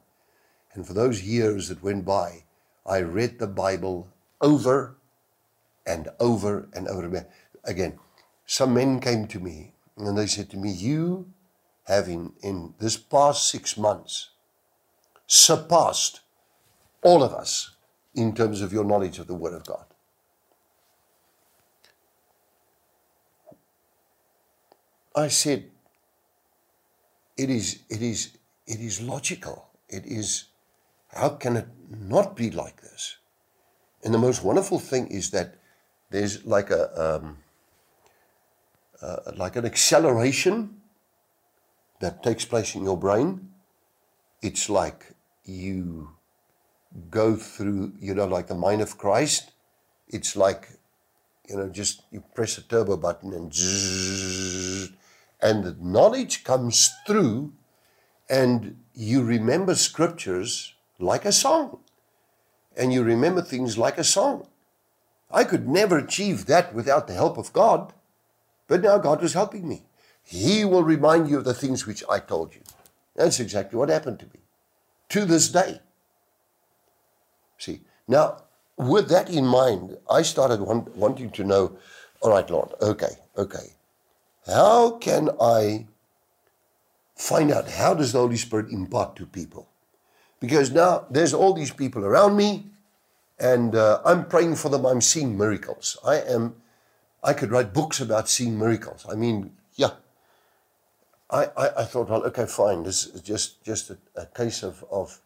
And 0.73 0.85
for 0.85 0.93
those 0.93 1.23
years 1.23 1.69
that 1.69 1.81
went 1.81 2.03
by, 2.03 2.43
I 2.85 2.99
read 2.99 3.39
the 3.39 3.47
Bible 3.47 4.09
over 4.41 4.97
and 5.85 6.09
over 6.19 6.67
and 6.73 6.89
over 6.89 7.25
again. 7.63 7.99
Some 8.45 8.73
men 8.73 8.99
came 8.99 9.27
to 9.27 9.39
me 9.39 9.71
and 9.95 10.17
they 10.17 10.27
said 10.27 10.49
to 10.49 10.57
me, 10.57 10.71
You 10.71 11.31
have 11.85 12.09
in, 12.09 12.33
in 12.43 12.73
this 12.79 12.97
past 12.97 13.49
six 13.49 13.77
months 13.77 14.31
surpassed 15.25 16.19
all 17.01 17.23
of 17.23 17.33
us 17.33 17.70
in 18.15 18.33
terms 18.33 18.61
of 18.61 18.73
your 18.73 18.83
knowledge 18.83 19.19
of 19.19 19.27
the 19.27 19.35
Word 19.35 19.53
of 19.53 19.65
God. 19.65 19.85
I 25.15 25.27
said, 25.27 25.65
it 27.37 27.49
is, 27.49 27.79
it 27.89 28.01
is, 28.01 28.37
it 28.67 28.79
is 28.79 29.01
logical. 29.01 29.67
It 29.89 30.05
is 30.05 30.45
how 31.13 31.29
can 31.29 31.57
it 31.57 31.67
not 31.89 32.35
be 32.35 32.51
like 32.51 32.81
this? 32.81 33.17
And 34.03 34.13
the 34.13 34.17
most 34.17 34.43
wonderful 34.43 34.79
thing 34.79 35.07
is 35.07 35.31
that 35.31 35.55
there's 36.09 36.45
like 36.45 36.69
a 36.71 37.15
um, 37.17 37.37
uh, 39.01 39.31
like 39.35 39.55
an 39.55 39.65
acceleration 39.65 40.81
that 41.99 42.23
takes 42.23 42.45
place 42.45 42.75
in 42.75 42.83
your 42.83 42.97
brain. 42.97 43.49
It's 44.41 44.69
like 44.69 45.13
you 45.43 46.15
go 47.09 47.35
through, 47.35 47.93
you 47.99 48.13
know, 48.13 48.25
like 48.25 48.47
the 48.47 48.55
mind 48.55 48.81
of 48.81 48.97
Christ. 48.97 49.51
It's 50.07 50.35
like, 50.35 50.69
you 51.47 51.55
know, 51.55 51.69
just 51.69 52.03
you 52.11 52.23
press 52.35 52.57
a 52.57 52.61
turbo 52.61 52.97
button 52.97 53.33
and 53.33 53.53
zzz, 53.53 54.91
and 55.41 55.63
the 55.63 55.75
knowledge 55.79 56.43
comes 56.43 56.91
through, 57.07 57.53
and 58.29 58.77
you 58.93 59.23
remember 59.23 59.75
scriptures 59.75 60.73
like 60.99 61.25
a 61.25 61.31
song. 61.31 61.79
And 62.77 62.93
you 62.93 63.03
remember 63.03 63.41
things 63.41 63.77
like 63.77 63.97
a 63.97 64.03
song. 64.03 64.47
I 65.29 65.43
could 65.43 65.67
never 65.67 65.97
achieve 65.97 66.45
that 66.45 66.73
without 66.73 67.07
the 67.07 67.13
help 67.13 67.37
of 67.37 67.51
God. 67.51 67.93
But 68.67 68.81
now 68.81 68.97
God 68.97 69.21
was 69.21 69.33
helping 69.33 69.67
me. 69.67 69.83
He 70.23 70.63
will 70.63 70.83
remind 70.83 71.29
you 71.29 71.37
of 71.37 71.43
the 71.43 71.53
things 71.53 71.85
which 71.85 72.03
I 72.09 72.19
told 72.19 72.55
you. 72.55 72.61
That's 73.15 73.39
exactly 73.39 73.77
what 73.77 73.89
happened 73.89 74.19
to 74.19 74.25
me 74.27 74.39
to 75.09 75.25
this 75.25 75.49
day. 75.49 75.81
See, 77.61 77.81
now 78.07 78.43
with 78.75 79.09
that 79.09 79.29
in 79.29 79.45
mind, 79.45 79.97
I 80.09 80.23
started 80.23 80.61
want, 80.61 80.95
wanting 80.95 81.29
to 81.31 81.43
know 81.43 81.77
all 82.21 82.31
right, 82.31 82.47
Lord, 82.49 82.69
okay, 82.81 83.17
okay. 83.35 83.73
How 84.45 84.91
can 84.91 85.29
I 85.41 85.87
find 87.15 87.51
out 87.51 87.67
how 87.67 87.95
does 87.95 88.11
the 88.11 88.19
Holy 88.19 88.37
Spirit 88.37 88.71
impart 88.71 89.15
to 89.15 89.25
people? 89.25 89.67
Because 90.39 90.71
now 90.71 91.05
there's 91.09 91.33
all 91.33 91.53
these 91.53 91.71
people 91.71 92.05
around 92.05 92.37
me, 92.37 92.65
and 93.39 93.75
uh, 93.75 94.01
I'm 94.05 94.25
praying 94.25 94.55
for 94.55 94.69
them. 94.69 94.85
I'm 94.85 95.01
seeing 95.01 95.37
miracles. 95.37 95.97
I 96.05 96.17
am. 96.17 96.55
I 97.23 97.33
could 97.33 97.51
write 97.51 97.73
books 97.73 97.99
about 97.99 98.29
seeing 98.29 98.57
miracles. 98.57 99.05
I 99.09 99.15
mean, 99.15 99.51
yeah. 99.75 99.91
I, 101.29 101.47
I, 101.57 101.83
thought, 101.85 102.09
well, 102.09 102.23
okay, 102.25 102.45
fine. 102.45 102.83
This 102.83 103.05
is 103.05 103.21
just 103.21 103.63
just 103.63 103.89
a, 103.89 103.97
a 104.15 104.25
case 104.25 104.63
of 104.63 104.83
of 104.91 105.21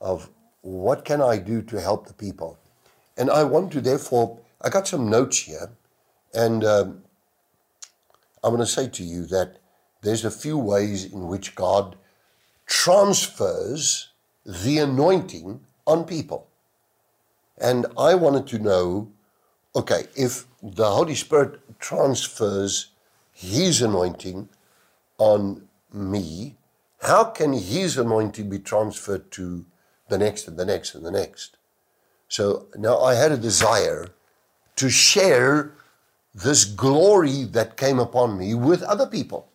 of 0.00 0.30
what 0.68 1.04
can 1.04 1.22
I 1.22 1.38
do 1.38 1.62
to 1.62 1.80
help 1.80 2.06
the 2.06 2.14
people, 2.14 2.58
and 3.16 3.30
I 3.30 3.44
want 3.44 3.72
to 3.72 3.80
therefore. 3.80 4.38
I 4.60 4.68
got 4.70 4.88
some 4.88 5.08
notes 5.08 5.42
here, 5.42 5.70
and 6.34 6.64
um, 6.64 7.02
I 8.42 8.48
want 8.48 8.60
to 8.60 8.66
say 8.66 8.88
to 8.88 9.04
you 9.04 9.24
that 9.26 9.58
there's 10.02 10.24
a 10.24 10.30
few 10.30 10.58
ways 10.58 11.04
in 11.04 11.26
which 11.26 11.54
God 11.54 11.96
transfers 12.66 14.10
the 14.44 14.78
anointing 14.78 15.60
on 15.86 16.04
people. 16.04 16.48
And 17.60 17.86
I 17.96 18.14
wanted 18.14 18.46
to 18.48 18.58
know 18.58 19.12
okay, 19.74 20.06
if 20.16 20.46
the 20.62 20.90
Holy 20.90 21.14
Spirit 21.14 21.60
transfers 21.78 22.90
His 23.32 23.80
anointing 23.80 24.48
on 25.18 25.68
me, 25.92 26.56
how 27.02 27.24
can 27.24 27.52
His 27.52 27.96
anointing 27.96 28.50
be 28.50 28.58
transferred 28.58 29.30
to 29.32 29.64
the 30.08 30.18
next 30.18 30.48
and 30.48 30.56
the 30.56 30.64
next 30.64 30.94
and 30.94 31.04
the 31.04 31.10
next? 31.10 31.56
So 32.28 32.66
now 32.76 33.00
I 33.00 33.14
had 33.14 33.32
a 33.32 33.36
desire 33.36 34.08
to 34.76 34.90
share 34.90 35.72
this 36.34 36.64
glory 36.64 37.44
that 37.44 37.76
came 37.76 37.98
upon 37.98 38.38
me 38.38 38.54
with 38.54 38.82
other 38.82 39.06
people. 39.06 39.48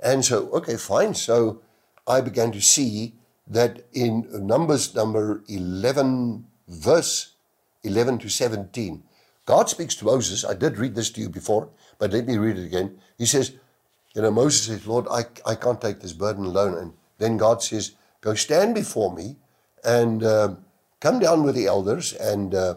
And 0.00 0.24
so, 0.24 0.48
okay, 0.50 0.76
fine. 0.76 1.14
So 1.14 1.60
I 2.06 2.20
began 2.20 2.52
to 2.52 2.60
see 2.60 3.14
that 3.46 3.84
in 3.92 4.26
Numbers 4.46 4.94
number 4.94 5.42
11, 5.48 6.46
verse 6.68 7.34
11 7.84 8.18
to 8.18 8.28
17, 8.28 9.02
God 9.46 9.68
speaks 9.68 9.94
to 9.96 10.06
Moses. 10.06 10.44
I 10.44 10.54
did 10.54 10.78
read 10.78 10.94
this 10.94 11.10
to 11.10 11.20
you 11.20 11.28
before, 11.28 11.68
but 11.98 12.12
let 12.12 12.26
me 12.26 12.38
read 12.38 12.58
it 12.58 12.64
again. 12.64 12.98
He 13.18 13.26
says, 13.26 13.52
You 14.14 14.22
know, 14.22 14.30
Moses 14.30 14.66
says, 14.66 14.86
Lord, 14.86 15.06
I, 15.10 15.24
I 15.46 15.54
can't 15.54 15.80
take 15.80 16.00
this 16.00 16.14
burden 16.14 16.46
alone. 16.46 16.78
And 16.78 16.92
then 17.18 17.36
God 17.36 17.62
says, 17.62 17.92
Go 18.22 18.34
stand 18.34 18.74
before 18.74 19.14
me 19.14 19.36
and 19.84 20.22
uh, 20.22 20.54
come 21.00 21.18
down 21.18 21.42
with 21.42 21.54
the 21.54 21.66
elders 21.66 22.12
and 22.14 22.54
uh, 22.54 22.76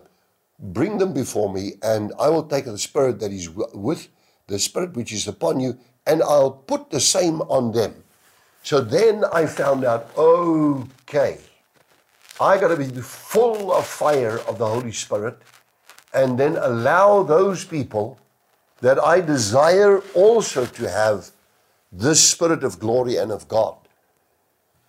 bring 0.59 0.97
them 0.97 1.13
before 1.13 1.51
me, 1.51 1.73
and 1.81 2.11
I 2.19 2.29
will 2.29 2.43
take 2.43 2.65
the 2.65 2.77
spirit 2.77 3.19
that 3.19 3.31
is 3.31 3.49
with 3.49 4.07
the 4.47 4.59
spirit 4.59 4.95
which 4.95 5.11
is 5.11 5.27
upon 5.27 5.59
you, 5.59 5.77
and 6.05 6.21
I'll 6.23 6.51
put 6.51 6.89
the 6.89 6.99
same 6.99 7.41
on 7.43 7.71
them. 7.71 8.03
So 8.63 8.81
then 8.81 9.23
I 9.31 9.45
found 9.45 9.85
out, 9.85 10.09
okay, 10.17 11.37
I 12.39 12.57
got 12.57 12.67
to 12.67 12.77
be 12.77 12.87
full 13.01 13.71
of 13.71 13.87
fire 13.87 14.39
of 14.47 14.57
the 14.57 14.67
Holy 14.67 14.91
Spirit 14.91 15.37
and 16.13 16.37
then 16.37 16.55
allow 16.57 17.23
those 17.23 17.65
people 17.65 18.19
that 18.81 18.99
I 18.99 19.21
desire 19.21 19.99
also 20.13 20.65
to 20.65 20.89
have 20.89 21.31
this 21.91 22.23
spirit 22.29 22.63
of 22.63 22.79
glory 22.79 23.15
and 23.17 23.31
of 23.31 23.47
God 23.47 23.75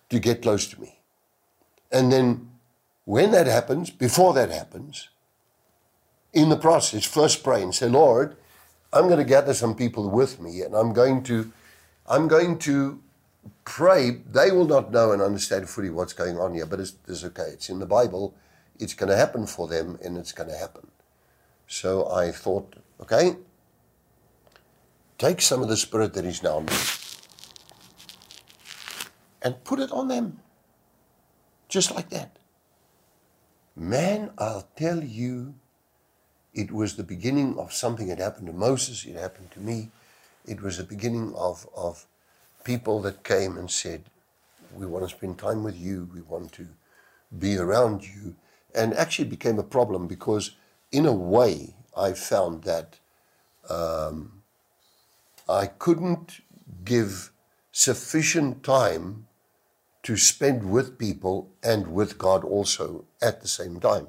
to 0.09 0.19
get 0.19 0.41
close 0.41 0.67
to 0.67 0.81
me. 0.81 0.98
And 1.91 2.11
then 2.11 2.49
when 3.05 3.31
that 3.31 3.47
happens, 3.47 3.89
before 3.89 4.33
that 4.33 4.49
happens, 4.49 5.09
in 6.31 6.49
the 6.49 6.57
process, 6.57 7.05
first 7.05 7.43
pray 7.43 7.63
and 7.63 7.73
say, 7.73 7.89
Lord, 7.89 8.35
I'm 8.93 9.05
going 9.07 9.17
to 9.17 9.23
gather 9.23 9.53
some 9.53 9.75
people 9.75 10.09
with 10.09 10.39
me 10.39 10.61
and 10.61 10.75
I'm 10.75 10.93
going 10.93 11.23
to 11.23 11.51
I'm 12.07 12.27
going 12.27 12.57
to 12.59 12.99
pray, 13.63 14.09
they 14.09 14.51
will 14.51 14.65
not 14.65 14.91
know 14.91 15.11
and 15.11 15.21
understand 15.21 15.69
fully 15.69 15.91
what's 15.91 16.13
going 16.13 16.39
on 16.39 16.55
here, 16.55 16.65
but 16.65 16.79
it's, 16.79 16.95
it's 17.07 17.23
okay. 17.23 17.49
It's 17.53 17.69
in 17.69 17.77
the 17.77 17.85
Bible. 17.85 18.33
It's 18.79 18.95
going 18.95 19.09
to 19.11 19.15
happen 19.15 19.45
for 19.45 19.67
them 19.67 19.99
and 20.03 20.17
it's 20.17 20.31
going 20.31 20.49
to 20.49 20.57
happen. 20.57 20.87
So 21.67 22.11
I 22.11 22.31
thought, 22.31 22.75
okay, 22.99 23.35
take 25.19 25.39
some 25.39 25.61
of 25.61 25.69
the 25.69 25.77
spirit 25.77 26.13
that 26.13 26.25
is 26.25 26.41
now 26.41 26.61
me 26.61 26.73
and 29.43 29.63
put 29.63 29.79
it 29.79 29.91
on 29.91 30.07
them. 30.07 30.39
Just 31.69 31.93
like 31.95 32.09
that. 32.09 32.37
Man, 33.75 34.31
I'll 34.37 34.67
tell 34.75 35.03
you, 35.03 35.53
it 36.53 36.71
was 36.71 36.95
the 36.95 37.03
beginning 37.03 37.57
of 37.57 37.71
something 37.71 38.07
that 38.07 38.17
happened 38.17 38.47
to 38.47 38.53
Moses, 38.53 39.05
it 39.05 39.15
happened 39.15 39.51
to 39.51 39.59
me. 39.59 39.91
It 40.45 40.61
was 40.61 40.77
the 40.77 40.83
beginning 40.83 41.33
of, 41.35 41.67
of 41.75 42.05
people 42.63 43.01
that 43.03 43.23
came 43.23 43.55
and 43.55 43.69
said, 43.69 44.05
We 44.73 44.87
want 44.87 45.07
to 45.07 45.15
spend 45.15 45.37
time 45.37 45.63
with 45.63 45.77
you, 45.77 46.09
we 46.13 46.21
want 46.21 46.51
to 46.53 46.67
be 47.37 47.55
around 47.55 48.03
you, 48.03 48.35
and 48.73 48.93
actually 48.95 49.29
became 49.29 49.59
a 49.59 49.63
problem 49.63 50.07
because, 50.07 50.55
in 50.91 51.05
a 51.05 51.13
way, 51.13 51.75
I 51.95 52.13
found 52.13 52.63
that 52.63 52.97
um, 53.69 54.41
I 55.47 55.67
couldn't 55.67 56.41
give 56.83 57.31
sufficient 57.71 58.63
time 58.63 59.27
to 60.03 60.17
spend 60.17 60.69
with 60.69 60.97
people 60.97 61.49
and 61.63 61.87
with 61.87 62.17
God 62.17 62.43
also 62.43 63.05
at 63.21 63.41
the 63.41 63.47
same 63.47 63.79
time. 63.79 64.07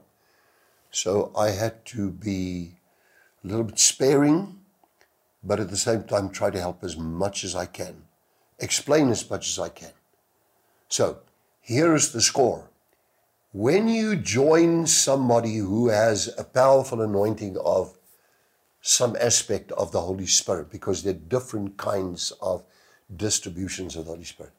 So 0.91 1.33
I 1.37 1.51
had 1.51 1.85
to 1.87 2.11
be 2.11 2.77
a 3.45 3.47
little 3.47 3.65
bit 3.65 3.79
sparing, 3.79 4.61
but 5.43 5.61
at 5.61 5.71
the 5.71 5.77
same 5.77 6.05
time 6.05 6.31
try 6.31 6.51
to 6.51 6.61
help 6.61 6.85
as 6.85 6.97
much 6.97 7.45
as 7.45 7.55
I 7.55 7.67
can 7.67 8.05
explain 8.61 9.09
as 9.11 9.29
much 9.29 9.49
as 9.49 9.59
I 9.59 9.69
can. 9.71 9.93
So, 10.89 11.19
here 11.61 11.95
is 11.95 12.13
the 12.13 12.21
score. 12.21 12.71
When 13.53 13.89
you 13.89 14.17
join 14.17 14.87
somebody 14.87 15.57
who 15.57 15.89
has 15.89 16.33
a 16.39 16.45
powerful 16.45 17.01
anointing 17.01 17.57
of 17.59 17.97
some 18.81 19.17
aspect 19.21 19.73
of 19.73 19.93
the 19.93 20.01
Holy 20.01 20.27
Spirit, 20.27 20.71
because 20.71 21.03
there 21.03 21.15
are 21.15 21.29
different 21.29 21.77
kinds 21.77 22.33
of 22.41 22.65
distributions 23.15 23.97
of 23.97 24.05
the 24.05 24.13
Holy 24.13 24.25
Spirit, 24.25 24.53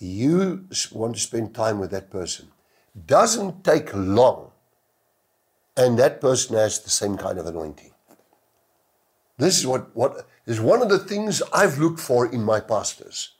you 0.00 0.66
want 0.92 1.14
to 1.14 1.20
spend 1.20 1.54
time 1.54 1.78
with 1.78 1.90
that 1.90 2.10
person. 2.10 2.48
Doesn't 3.06 3.62
take 3.62 3.94
long, 3.94 4.50
and 5.76 5.98
that 5.98 6.20
person 6.20 6.56
has 6.56 6.80
the 6.80 6.90
same 6.90 7.16
kind 7.16 7.38
of 7.38 7.46
anointing. 7.46 7.92
This 9.38 9.58
is 9.58 9.66
what, 9.66 9.94
what 9.94 10.26
is 10.46 10.60
one 10.60 10.82
of 10.82 10.88
the 10.88 10.98
things 10.98 11.42
I've 11.52 11.78
looked 11.78 12.00
for 12.00 12.26
in 12.26 12.42
my 12.42 12.60
pastors. 12.60 13.32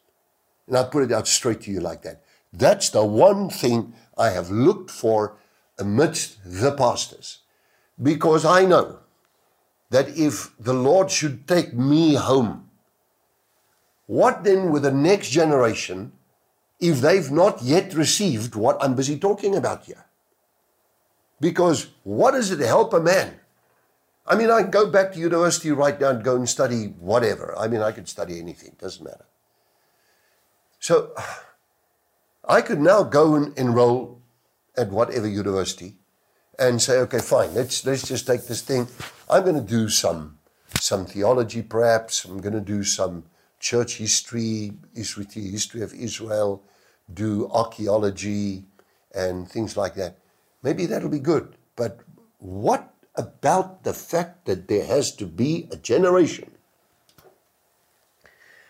And 0.66 0.76
I 0.76 0.84
put 0.84 1.02
it 1.02 1.12
out 1.12 1.26
straight 1.26 1.62
to 1.62 1.70
you 1.70 1.80
like 1.80 2.02
that. 2.02 2.22
That's 2.52 2.90
the 2.90 3.04
one 3.04 3.50
thing 3.50 3.94
I 4.16 4.30
have 4.30 4.50
looked 4.50 4.90
for 4.90 5.36
amidst 5.78 6.38
the 6.44 6.72
pastors. 6.72 7.38
Because 8.00 8.44
I 8.44 8.64
know 8.64 9.00
that 9.90 10.16
if 10.16 10.56
the 10.58 10.72
Lord 10.72 11.10
should 11.10 11.46
take 11.46 11.74
me 11.74 12.14
home, 12.14 12.70
what 14.06 14.44
then 14.44 14.70
with 14.70 14.82
the 14.82 14.92
next 14.92 15.30
generation 15.30 16.12
if 16.80 17.00
they've 17.00 17.30
not 17.30 17.62
yet 17.62 17.94
received 17.94 18.54
what 18.54 18.82
I'm 18.82 18.94
busy 18.94 19.18
talking 19.18 19.54
about 19.54 19.84
here? 19.84 20.06
Because 21.40 21.88
what 22.02 22.32
does 22.32 22.50
it 22.50 22.60
help 22.60 22.92
a 22.92 23.00
man? 23.00 23.40
I 24.26 24.34
mean, 24.34 24.50
I 24.50 24.62
can 24.62 24.70
go 24.70 24.90
back 24.90 25.12
to 25.12 25.18
university 25.18 25.70
right 25.70 25.99
now 26.00 26.10
and 26.10 26.22
go 26.22 26.37
and 26.37 26.49
study 26.49 26.87
whatever. 26.99 27.54
I 27.58 27.68
mean, 27.68 27.80
I 27.80 27.92
could 27.92 28.08
study 28.08 28.38
anything, 28.38 28.76
doesn't 28.78 29.04
matter. 29.04 29.26
So 30.78 31.12
I 32.49 32.60
could 32.60 32.80
now 32.80 33.02
go 33.02 33.34
and 33.34 33.56
enroll 33.58 34.22
at 34.76 34.90
whatever 34.90 35.26
university 35.28 35.96
and 36.58 36.80
say, 36.80 36.99
okay, 36.99 37.18
fine, 37.18 37.54
let's 37.54 37.84
let's 37.87 38.06
just 38.06 38.26
take 38.26 38.46
this 38.46 38.62
thing. 38.62 38.88
I'm 39.28 39.42
going 39.42 39.54
to 39.54 39.60
do 39.60 39.88
some 39.88 40.38
some 40.78 41.06
theology, 41.06 41.62
perhaps. 41.62 42.25
I'm 42.25 42.40
going 42.40 42.54
to 42.54 42.60
do 42.60 42.84
some 42.84 43.25
church 43.60 43.96
history, 43.96 44.72
history, 44.94 45.82
of 45.82 45.94
Israel, 45.94 46.62
do 47.12 47.48
archaeology 47.52 48.64
and 49.14 49.48
things 49.48 49.76
like 49.76 49.94
that. 49.94 50.18
Maybe 50.62 50.86
that'll 50.86 51.08
be 51.08 51.20
good. 51.20 51.56
But 51.76 52.00
what 52.38 52.92
about 53.14 53.84
the 53.84 53.92
fact 53.92 54.46
that 54.46 54.66
there 54.68 54.86
has 54.86 55.14
to 55.16 55.26
be 55.26 55.68
a 55.70 55.76
generation? 55.76 56.50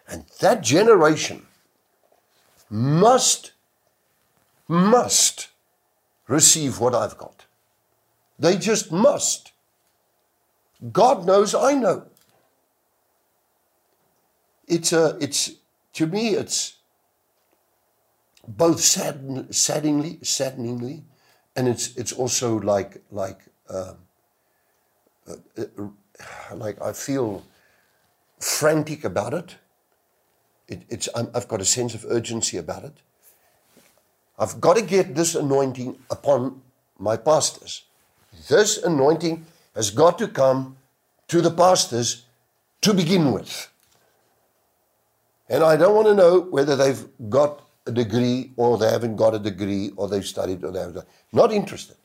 And 0.09 0.25
that 0.41 0.63
generation 0.63 1.47
must, 2.69 3.53
must 4.67 5.49
receive 6.27 6.81
what 6.81 6.95
I've 6.95 7.17
got. 7.17 7.47
They 8.39 8.57
just 8.57 8.91
must. 8.91 9.53
God 10.93 11.27
knows 11.27 11.55
I 11.55 11.75
know. 11.75 12.10
It's 14.71 14.93
a, 14.93 15.19
it's, 15.21 15.51
to 15.95 16.07
me, 16.07 16.31
it's 16.31 16.77
both 18.47 18.81
sadden, 18.81 19.53
saddeningly, 19.53 20.19
saddeningly, 20.23 21.03
and 21.57 21.69
it's, 21.69 21.97
it's 21.97 22.13
also 22.13 22.59
like, 22.61 23.03
like, 23.11 23.41
um, 23.69 23.97
uh, 25.29 25.35
like 26.55 26.81
I 26.81 26.93
feel 26.93 27.45
frantic 28.39 29.05
about 29.05 29.35
it. 29.35 29.57
it 30.69 30.83
it's, 30.89 31.09
i 31.15 31.27
I've 31.35 31.49
got 31.49 31.61
a 31.61 31.65
sense 31.65 31.95
of 31.95 32.05
urgency 32.09 32.57
about 32.57 32.85
it. 32.85 32.97
I've 34.39 34.61
got 34.61 34.77
to 34.77 34.83
get 34.83 35.15
this 35.15 35.35
anointing 35.35 35.99
upon 36.11 36.63
my 36.99 37.17
pastors. 37.17 37.83
This 38.49 38.79
anointing 38.79 39.45
has 39.75 39.91
got 39.91 40.19
to 40.19 40.29
come 40.29 40.77
to 41.29 41.41
the 41.41 41.51
pastors 41.51 42.25
to 42.81 42.95
begin 42.95 43.33
with. 43.33 43.70
And 45.51 45.65
I 45.65 45.77
don't 45.77 45.97
want 45.97 46.07
to 46.07 46.15
know 46.15 46.41
whether 46.41 46.77
they've 46.77 47.05
got 47.29 47.67
a 47.85 47.91
degree 47.91 48.53
or 48.57 48.79
they 48.79 48.89
haven't 48.89 49.17
got 49.17 49.35
a 49.35 49.39
degree 49.39 49.91
or 49.97 50.09
they've 50.09 50.25
studied 50.25 50.63
or 50.65 50.71
they 50.71 50.79
haven't. 50.79 51.05
Not 51.33 51.53
interested. 51.53 51.97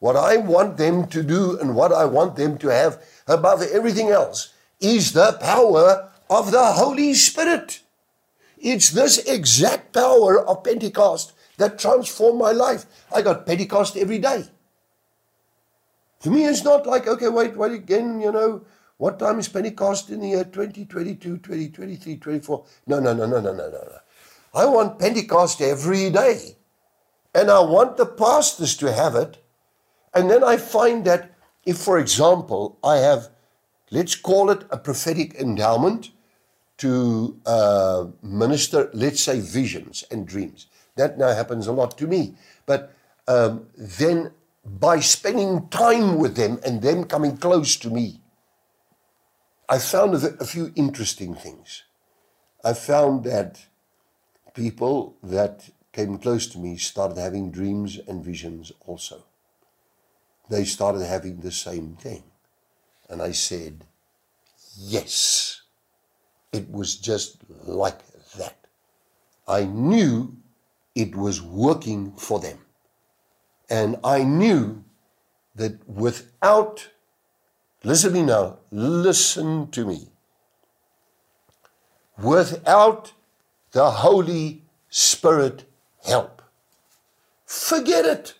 What 0.00 0.16
I 0.16 0.36
want 0.36 0.76
them 0.76 1.06
to 1.08 1.22
do 1.22 1.58
and 1.58 1.74
what 1.74 1.92
I 1.92 2.04
want 2.04 2.36
them 2.36 2.58
to 2.58 2.68
have 2.68 3.02
above 3.26 3.62
everything 3.62 4.10
else 4.10 4.52
is 4.80 5.12
the 5.12 5.38
power 5.40 6.10
of 6.28 6.50
the 6.50 6.64
Holy 6.64 7.14
Spirit. 7.14 7.80
It's 8.58 8.90
this 8.90 9.18
exact 9.18 9.92
power 9.94 10.46
of 10.46 10.62
Pentecost 10.62 11.32
that 11.56 11.78
transformed 11.78 12.38
my 12.38 12.52
life. 12.52 12.84
I 13.14 13.22
got 13.22 13.46
Pentecost 13.46 13.96
every 13.96 14.18
day. 14.18 14.44
To 16.22 16.30
me, 16.30 16.44
it's 16.44 16.64
not 16.64 16.86
like, 16.86 17.06
okay, 17.06 17.28
wait, 17.28 17.56
wait 17.56 17.72
again, 17.72 18.20
you 18.20 18.30
know, 18.30 18.62
what 19.00 19.18
time 19.18 19.38
is 19.38 19.48
Pentecost 19.48 20.10
in 20.10 20.20
the 20.20 20.28
year 20.28 20.44
2022, 20.44 21.38
2023, 21.38 22.18
24? 22.18 22.64
No, 22.86 23.00
no, 23.00 23.14
no, 23.14 23.24
no, 23.24 23.40
no, 23.40 23.54
no, 23.54 23.70
no, 23.70 23.70
no. 23.70 23.98
I 24.52 24.66
want 24.66 24.98
Pentecost 24.98 25.62
every 25.62 26.10
day. 26.10 26.56
And 27.34 27.50
I 27.50 27.60
want 27.60 27.96
the 27.96 28.04
pastors 28.04 28.76
to 28.76 28.92
have 28.92 29.14
it. 29.14 29.42
And 30.12 30.30
then 30.30 30.44
I 30.44 30.58
find 30.58 31.06
that 31.06 31.32
if, 31.64 31.78
for 31.78 31.98
example, 31.98 32.78
I 32.84 32.96
have, 32.96 33.30
let's 33.90 34.14
call 34.14 34.50
it 34.50 34.66
a 34.68 34.76
prophetic 34.76 35.32
endowment 35.36 36.10
to 36.76 37.40
uh, 37.46 38.04
minister, 38.22 38.90
let's 38.92 39.22
say, 39.22 39.40
visions 39.40 40.04
and 40.10 40.28
dreams. 40.28 40.66
That 40.96 41.16
now 41.16 41.32
happens 41.32 41.66
a 41.68 41.72
lot 41.72 41.96
to 41.96 42.06
me. 42.06 42.34
But 42.66 42.94
um, 43.26 43.66
then 43.78 44.32
by 44.62 45.00
spending 45.00 45.68
time 45.68 46.18
with 46.18 46.36
them 46.36 46.60
and 46.66 46.82
them 46.82 47.04
coming 47.04 47.38
close 47.38 47.76
to 47.76 47.88
me, 47.88 48.20
I 49.70 49.78
found 49.78 50.14
a, 50.16 50.44
few 50.44 50.72
interesting 50.74 51.36
things. 51.36 51.84
I 52.64 52.72
found 52.72 53.22
that 53.22 53.66
people 54.52 55.16
that 55.22 55.70
came 55.92 56.18
close 56.18 56.48
to 56.48 56.58
me 56.58 56.76
started 56.76 57.18
having 57.18 57.52
dreams 57.52 58.00
and 58.08 58.24
visions 58.24 58.72
also. 58.84 59.22
They 60.50 60.64
started 60.64 61.06
having 61.06 61.38
the 61.38 61.52
same 61.52 61.94
thing. 61.94 62.24
And 63.08 63.22
I 63.22 63.30
said, 63.30 63.84
yes, 64.76 65.62
it 66.52 66.68
was 66.68 66.96
just 66.96 67.36
like 67.64 68.00
that. 68.38 68.56
I 69.46 69.62
knew 69.64 70.36
it 70.96 71.14
was 71.14 71.40
working 71.40 72.10
for 72.16 72.40
them. 72.40 72.58
And 73.68 74.00
I 74.02 74.24
knew 74.24 74.82
that 75.54 75.88
without 75.88 76.88
Listen 77.82 78.12
to 78.12 78.20
me 78.20 78.26
now. 78.26 78.58
Listen 78.70 79.70
to 79.70 79.86
me. 79.86 80.08
Without 82.18 83.12
the 83.72 83.90
Holy 83.90 84.62
Spirit 84.90 85.64
help, 86.04 86.42
forget 87.46 88.04
it. 88.04 88.34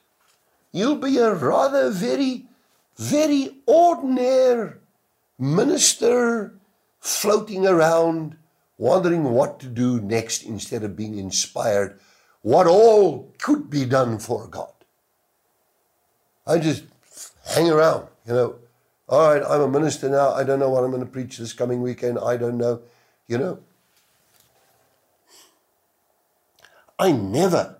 You'll 0.73 0.97
be 0.97 1.17
a 1.17 1.33
rather 1.35 1.91
very, 1.91 2.47
very 2.97 3.57
ordinary 3.67 4.75
minister 5.39 6.55
floating 7.01 7.67
around, 7.67 8.37
wondering 8.77 9.25
what 9.25 9.59
to 9.61 9.67
do 9.67 10.01
next 10.03 10.43
instead 10.43 10.85
of 10.85 10.97
being 10.97 11.17
inspired, 11.17 11.99
what 12.43 12.67
all 12.67 13.33
could 13.39 13.71
be 13.71 13.87
done 13.87 14.19
for 14.19 14.47
God. 14.47 14.73
I 16.47 16.59
just 16.59 16.85
hang 17.47 17.71
around, 17.71 18.07
you 18.27 18.35
know 18.35 18.57
all 19.11 19.35
right, 19.35 19.43
I'm 19.43 19.61
a 19.61 19.69
minister 19.69 20.09
now. 20.09 20.33
I 20.33 20.45
don't 20.45 20.61
know 20.61 20.71
what 20.71 20.85
I'm 20.85 20.93
going 20.93 21.05
to 21.05 21.11
preach 21.11 21.37
this 21.37 21.53
coming 21.53 21.83
weekend. 21.83 22.19
I 22.21 22.37
don't 22.37 22.57
know. 22.57 22.81
You 23.27 23.39
know, 23.39 23.59
I 26.97 27.11
never 27.11 27.79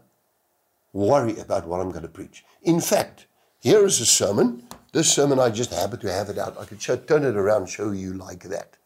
worry 0.93 1.39
about 1.39 1.69
what 1.69 1.81
I'm 1.81 1.91
going 1.91 2.03
to 2.03 2.09
preach. 2.09 2.45
In 2.63 2.81
fact, 2.81 3.27
here 3.61 3.87
is 3.87 4.01
a 4.01 4.07
sermon. 4.07 4.65
This 4.93 5.13
sermon, 5.13 5.39
I 5.39 5.51
just 5.51 5.73
happen 5.73 6.01
to 6.01 6.13
have 6.13 6.31
it 6.31 6.39
out. 6.39 6.59
I 6.59 6.65
could 6.65 6.83
show, 6.83 6.97
turn 6.97 7.25
it 7.25 7.37
around, 7.37 7.69
show 7.69 7.93
you 7.93 8.15
like 8.15 8.43
that. 8.45 8.77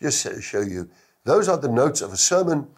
Just 0.00 0.42
show 0.42 0.60
you. 0.60 0.88
Those 1.24 1.48
are 1.48 1.58
the 1.58 1.68
notes 1.68 2.00
of 2.00 2.12
a 2.12 2.16
sermon. 2.16 2.68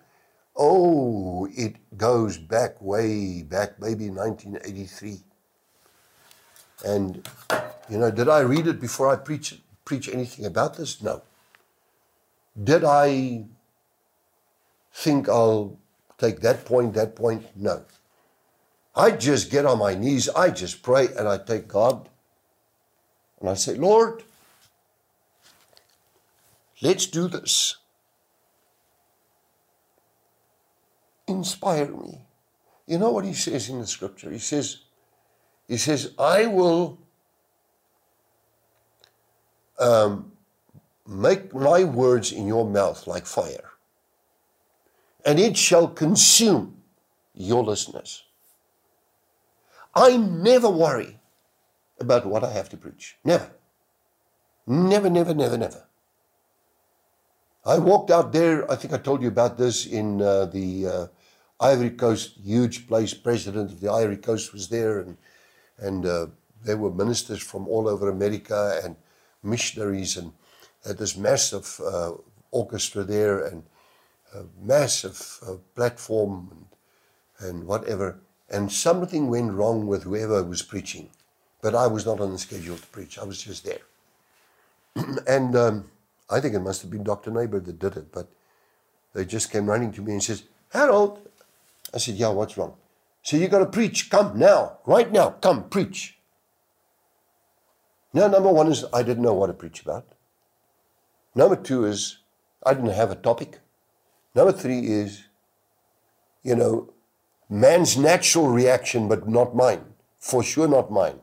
Oh, 0.56 1.46
it 1.52 1.76
goes 1.98 2.38
back 2.38 2.80
way 2.80 3.42
back, 3.42 3.78
maybe 3.80 4.08
1983. 4.08 5.20
And 6.84 7.26
you 7.88 7.98
know, 7.98 8.10
did 8.10 8.28
I 8.28 8.40
read 8.40 8.66
it 8.66 8.80
before 8.80 9.12
I 9.12 9.16
preach 9.16 9.60
preach 9.84 10.08
anything 10.08 10.46
about 10.46 10.76
this? 10.76 11.02
No. 11.02 11.22
Did 12.62 12.84
I 12.84 13.44
think 14.92 15.28
I'll 15.28 15.78
take 16.18 16.40
that 16.40 16.64
point, 16.64 16.94
that 16.94 17.16
point? 17.16 17.46
No. 17.56 17.84
I 18.94 19.12
just 19.12 19.50
get 19.50 19.66
on 19.66 19.78
my 19.78 19.94
knees, 19.94 20.28
I 20.28 20.50
just 20.50 20.82
pray, 20.82 21.08
and 21.16 21.28
I 21.28 21.38
take 21.38 21.68
God 21.68 22.08
and 23.40 23.48
I 23.48 23.54
say, 23.54 23.74
Lord, 23.74 24.22
let's 26.82 27.06
do 27.06 27.28
this. 27.28 27.76
Inspire 31.26 31.88
me. 31.88 32.18
You 32.86 32.98
know 32.98 33.12
what 33.12 33.24
he 33.24 33.32
says 33.32 33.68
in 33.68 33.78
the 33.80 33.86
scripture? 33.86 34.30
He 34.30 34.38
says, 34.38 34.78
He 35.70 35.76
says, 35.76 36.12
I 36.18 36.46
will 36.46 36.98
um, 39.78 40.32
make 41.06 41.54
my 41.54 41.84
words 41.84 42.32
in 42.32 42.48
your 42.48 42.68
mouth 42.68 43.06
like 43.06 43.24
fire, 43.24 43.70
and 45.24 45.38
it 45.38 45.56
shall 45.56 45.86
consume 45.86 46.82
your 47.34 47.62
listeners. 47.62 48.24
I 49.94 50.16
never 50.16 50.68
worry 50.68 51.20
about 52.00 52.26
what 52.26 52.42
I 52.42 52.52
have 52.52 52.68
to 52.70 52.76
preach. 52.76 53.16
Never. 53.24 53.52
Never, 54.66 55.08
never, 55.08 55.32
never, 55.32 55.56
never. 55.56 55.86
I 57.64 57.78
walked 57.78 58.10
out 58.10 58.32
there, 58.32 58.68
I 58.68 58.74
think 58.74 58.92
I 58.92 58.98
told 58.98 59.22
you 59.22 59.28
about 59.28 59.56
this 59.56 59.86
in 59.86 60.20
uh, 60.20 60.46
the 60.46 60.86
uh, 60.86 61.06
Ivory 61.60 61.90
Coast, 61.90 62.38
huge 62.42 62.88
place. 62.88 63.14
President 63.14 63.70
of 63.70 63.80
the 63.80 63.92
Ivory 63.92 64.16
Coast 64.16 64.52
was 64.52 64.68
there, 64.68 64.98
and, 64.98 65.16
and 65.80 66.06
uh, 66.06 66.26
there 66.62 66.76
were 66.76 66.90
ministers 66.90 67.42
from 67.42 67.66
all 67.68 67.88
over 67.88 68.08
America. 68.08 68.80
And 68.84 68.96
missionaries 69.42 70.16
and 70.16 70.32
had 70.86 70.98
this 70.98 71.16
massive 71.16 71.80
uh, 71.84 72.12
orchestra 72.50 73.04
there 73.04 73.44
and 73.46 73.62
a 74.34 74.44
massive 74.62 75.38
uh, 75.46 75.54
platform 75.74 76.66
and, 77.40 77.48
and 77.48 77.66
whatever. 77.66 78.18
And 78.48 78.70
something 78.70 79.28
went 79.28 79.52
wrong 79.52 79.86
with 79.86 80.04
whoever 80.04 80.42
was 80.42 80.62
preaching. 80.62 81.10
But 81.62 81.74
I 81.74 81.86
was 81.86 82.06
not 82.06 82.20
on 82.20 82.32
the 82.32 82.38
schedule 82.38 82.76
to 82.76 82.86
preach. 82.88 83.18
I 83.18 83.24
was 83.24 83.42
just 83.42 83.64
there. 83.64 83.80
and 85.26 85.54
um, 85.54 85.90
I 86.28 86.40
think 86.40 86.54
it 86.54 86.60
must 86.60 86.82
have 86.82 86.90
been 86.90 87.04
Dr. 87.04 87.30
Neighbor 87.30 87.60
that 87.60 87.78
did 87.78 87.96
it. 87.96 88.12
But 88.12 88.28
they 89.12 89.24
just 89.24 89.52
came 89.52 89.66
running 89.66 89.92
to 89.92 90.02
me 90.02 90.12
and 90.12 90.22
says, 90.22 90.44
Harold. 90.72 91.20
I 91.92 91.98
said, 91.98 92.14
yeah, 92.14 92.28
what's 92.28 92.56
wrong? 92.56 92.74
So 93.22 93.36
you 93.36 93.48
got 93.48 93.58
to 93.58 93.66
preach. 93.66 94.10
Come 94.10 94.38
now, 94.38 94.78
right 94.86 95.10
now. 95.10 95.30
Come, 95.30 95.68
preach. 95.68 96.18
Now, 98.12 98.26
number 98.26 98.50
one 98.50 98.68
is 98.68 98.84
I 98.92 99.02
didn't 99.02 99.22
know 99.22 99.34
what 99.34 99.48
to 99.48 99.52
preach 99.52 99.82
about. 99.82 100.06
Number 101.34 101.56
two 101.56 101.84
is 101.84 102.18
I 102.64 102.74
didn't 102.74 102.90
have 102.90 103.10
a 103.10 103.14
topic. 103.16 103.60
Number 104.34 104.52
three 104.52 104.80
is, 104.80 105.24
you 106.42 106.56
know, 106.56 106.92
man's 107.48 107.96
natural 107.96 108.48
reaction, 108.48 109.08
but 109.08 109.28
not 109.28 109.54
mine. 109.54 109.84
For 110.18 110.42
sure, 110.42 110.68
not 110.68 110.90
mine. 110.90 111.20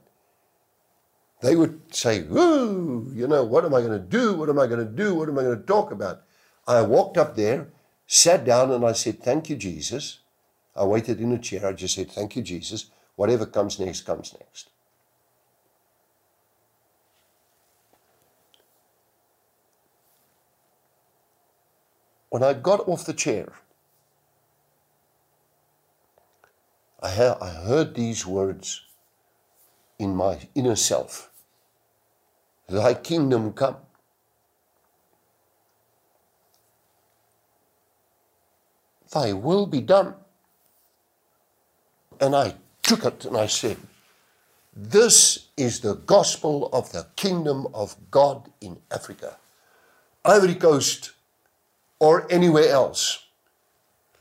They 1.41 1.55
would 1.55 1.93
say, 1.93 2.23
Woo, 2.23 3.11
you 3.13 3.27
know, 3.27 3.43
what 3.43 3.65
am 3.65 3.73
I 3.73 3.81
going 3.81 3.91
to 3.91 3.99
do? 3.99 4.33
What 4.33 4.49
am 4.49 4.59
I 4.59 4.65
going 4.67 4.79
to 4.79 4.91
do? 4.91 5.13
What 5.15 5.29
am 5.29 5.37
I 5.37 5.43
going 5.43 5.59
to 5.59 5.65
talk 5.65 5.91
about? 5.91 6.23
I 6.67 6.81
walked 6.81 7.17
up 7.17 7.35
there, 7.35 7.69
sat 8.07 8.43
down, 8.43 8.71
and 8.71 8.83
I 8.83 8.93
said, 8.93 9.21
Thank 9.21 9.49
you, 9.49 9.55
Jesus. 9.55 10.19
I 10.77 10.85
waited 10.85 11.19
in 11.19 11.31
a 11.31 11.39
chair. 11.39 11.65
I 11.65 11.73
just 11.73 11.95
said, 11.95 12.11
Thank 12.11 12.35
you, 12.35 12.43
Jesus. 12.43 12.91
Whatever 13.15 13.45
comes 13.45 13.79
next, 13.79 14.01
comes 14.01 14.35
next. 14.39 14.69
When 22.29 22.43
I 22.43 22.53
got 22.53 22.87
off 22.87 23.05
the 23.05 23.13
chair, 23.13 23.53
I, 27.01 27.09
heard 27.09 27.95
these 27.95 28.25
words 28.25 28.81
in 29.99 30.15
my 30.15 30.39
inner 30.55 30.75
self 30.75 31.31
Thy 32.67 32.93
kingdom 32.95 33.53
come. 33.53 33.77
Thy 39.13 39.33
will 39.33 39.65
be 39.65 39.81
done. 39.81 40.15
And 42.19 42.35
I 42.35 42.55
took 42.81 43.05
it 43.05 43.25
and 43.25 43.37
I 43.37 43.47
said, 43.47 43.77
This 44.75 45.47
is 45.55 45.79
the 45.79 45.95
gospel 45.95 46.69
of 46.73 46.91
the 46.91 47.07
kingdom 47.15 47.67
of 47.73 47.95
God 48.11 48.49
in 48.61 48.77
Africa. 48.91 49.37
Ivory 50.25 50.55
Coast 50.55 51.11
or 51.99 52.31
anywhere 52.31 52.69
else. 52.69 53.25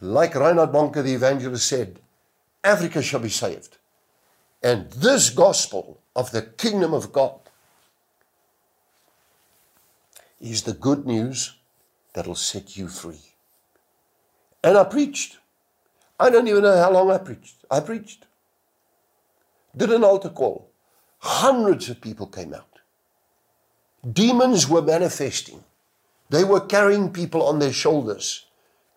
Like 0.01 0.35
Reinhard 0.35 0.73
Bonnke, 0.73 1.03
the 1.03 1.15
evangelist, 1.15 1.69
said, 1.69 2.01
Africa 2.63 3.03
shall 3.03 3.21
be 3.21 3.29
saved. 3.29 3.77
And 4.63 4.91
this 4.91 5.31
gospel 5.31 6.01
of 6.15 6.33
the 6.33 6.43
kingdom 6.43 6.93
of 6.93 7.13
God 7.13 7.41
is 10.41 10.63
the 10.63 10.73
good 10.73 11.07
news 11.07 11.55
that'll 12.13 12.35
set 12.35 12.77
you 12.77 12.89
free. 12.89 13.21
And 14.63 14.77
I 14.77 14.85
preached. 14.85 15.39
I 16.19 16.31
don't 16.31 16.49
even 16.49 16.63
know 16.63 16.77
how 16.77 16.91
long 16.91 17.11
I 17.11 17.19
preached. 17.19 17.65
I 17.71 17.81
preached. 17.81 18.27
Did 19.77 19.91
an 19.91 20.05
altar 20.05 20.31
call. 20.31 20.71
Hundreds 21.19 21.89
of 21.89 22.01
people 22.01 22.27
came 22.27 22.55
out. 22.55 22.79
Demons 24.11 24.69
were 24.69 24.83
manifesting. 24.83 25.65
They 26.31 26.45
were 26.45 26.61
carrying 26.61 27.13
people 27.13 27.43
on 27.43 27.59
their 27.59 27.73
shoulders, 27.73 28.47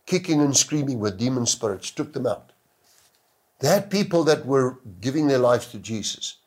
kicking 0.05 0.41
and 0.41 0.55
screaming 0.55 0.99
with 0.99 1.17
demon 1.17 1.45
spirits, 1.45 1.91
took 1.91 2.13
them 2.13 2.25
out. 2.25 2.51
They 3.59 3.67
had 3.67 3.91
people 3.91 4.23
that 4.23 4.45
were 4.45 4.79
giving 5.01 5.27
their 5.27 5.39
lives 5.39 5.67
to 5.67 5.79
Jesus. 5.79 6.37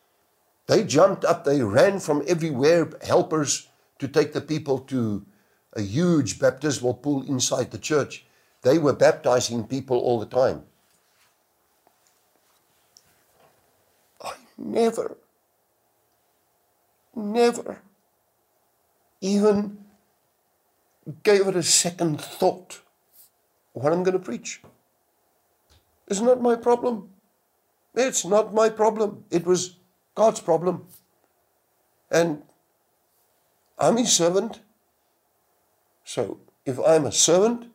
They 0.66 0.84
jumped 0.84 1.24
up, 1.24 1.44
they 1.44 1.62
ran 1.62 2.00
from 2.00 2.24
everywhere, 2.26 2.90
helpers 3.02 3.68
to 3.98 4.08
take 4.08 4.32
the 4.32 4.40
people 4.40 4.78
to 4.78 5.24
a 5.74 5.82
huge 5.82 6.38
baptismal 6.38 6.94
pool 6.94 7.22
inside 7.22 7.70
the 7.70 7.78
church. 7.78 8.24
They 8.62 8.78
were 8.78 8.92
baptizing 8.92 9.64
people 9.66 9.98
all 9.98 10.20
the 10.20 10.26
time. 10.26 10.62
I 14.20 14.34
never, 14.56 15.16
never 17.14 17.78
even 19.20 19.78
gave 21.24 21.46
it 21.48 21.56
a 21.56 21.62
second 21.62 22.20
thought 22.20 22.80
what 23.72 23.92
I'm 23.92 24.04
going 24.04 24.12
to 24.12 24.24
preach. 24.24 24.62
It's 26.06 26.20
not 26.20 26.40
my 26.40 26.54
problem. 26.54 27.08
It's 27.94 28.24
not 28.24 28.54
my 28.54 28.68
problem. 28.68 29.24
It 29.30 29.44
was 29.44 29.76
God's 30.14 30.40
problem. 30.40 30.86
And 32.10 32.42
I'm 33.78 33.96
his 33.96 34.12
servant. 34.12 34.60
So 36.04 36.38
if 36.64 36.78
I'm 36.78 37.06
a 37.06 37.12
servant 37.12 37.71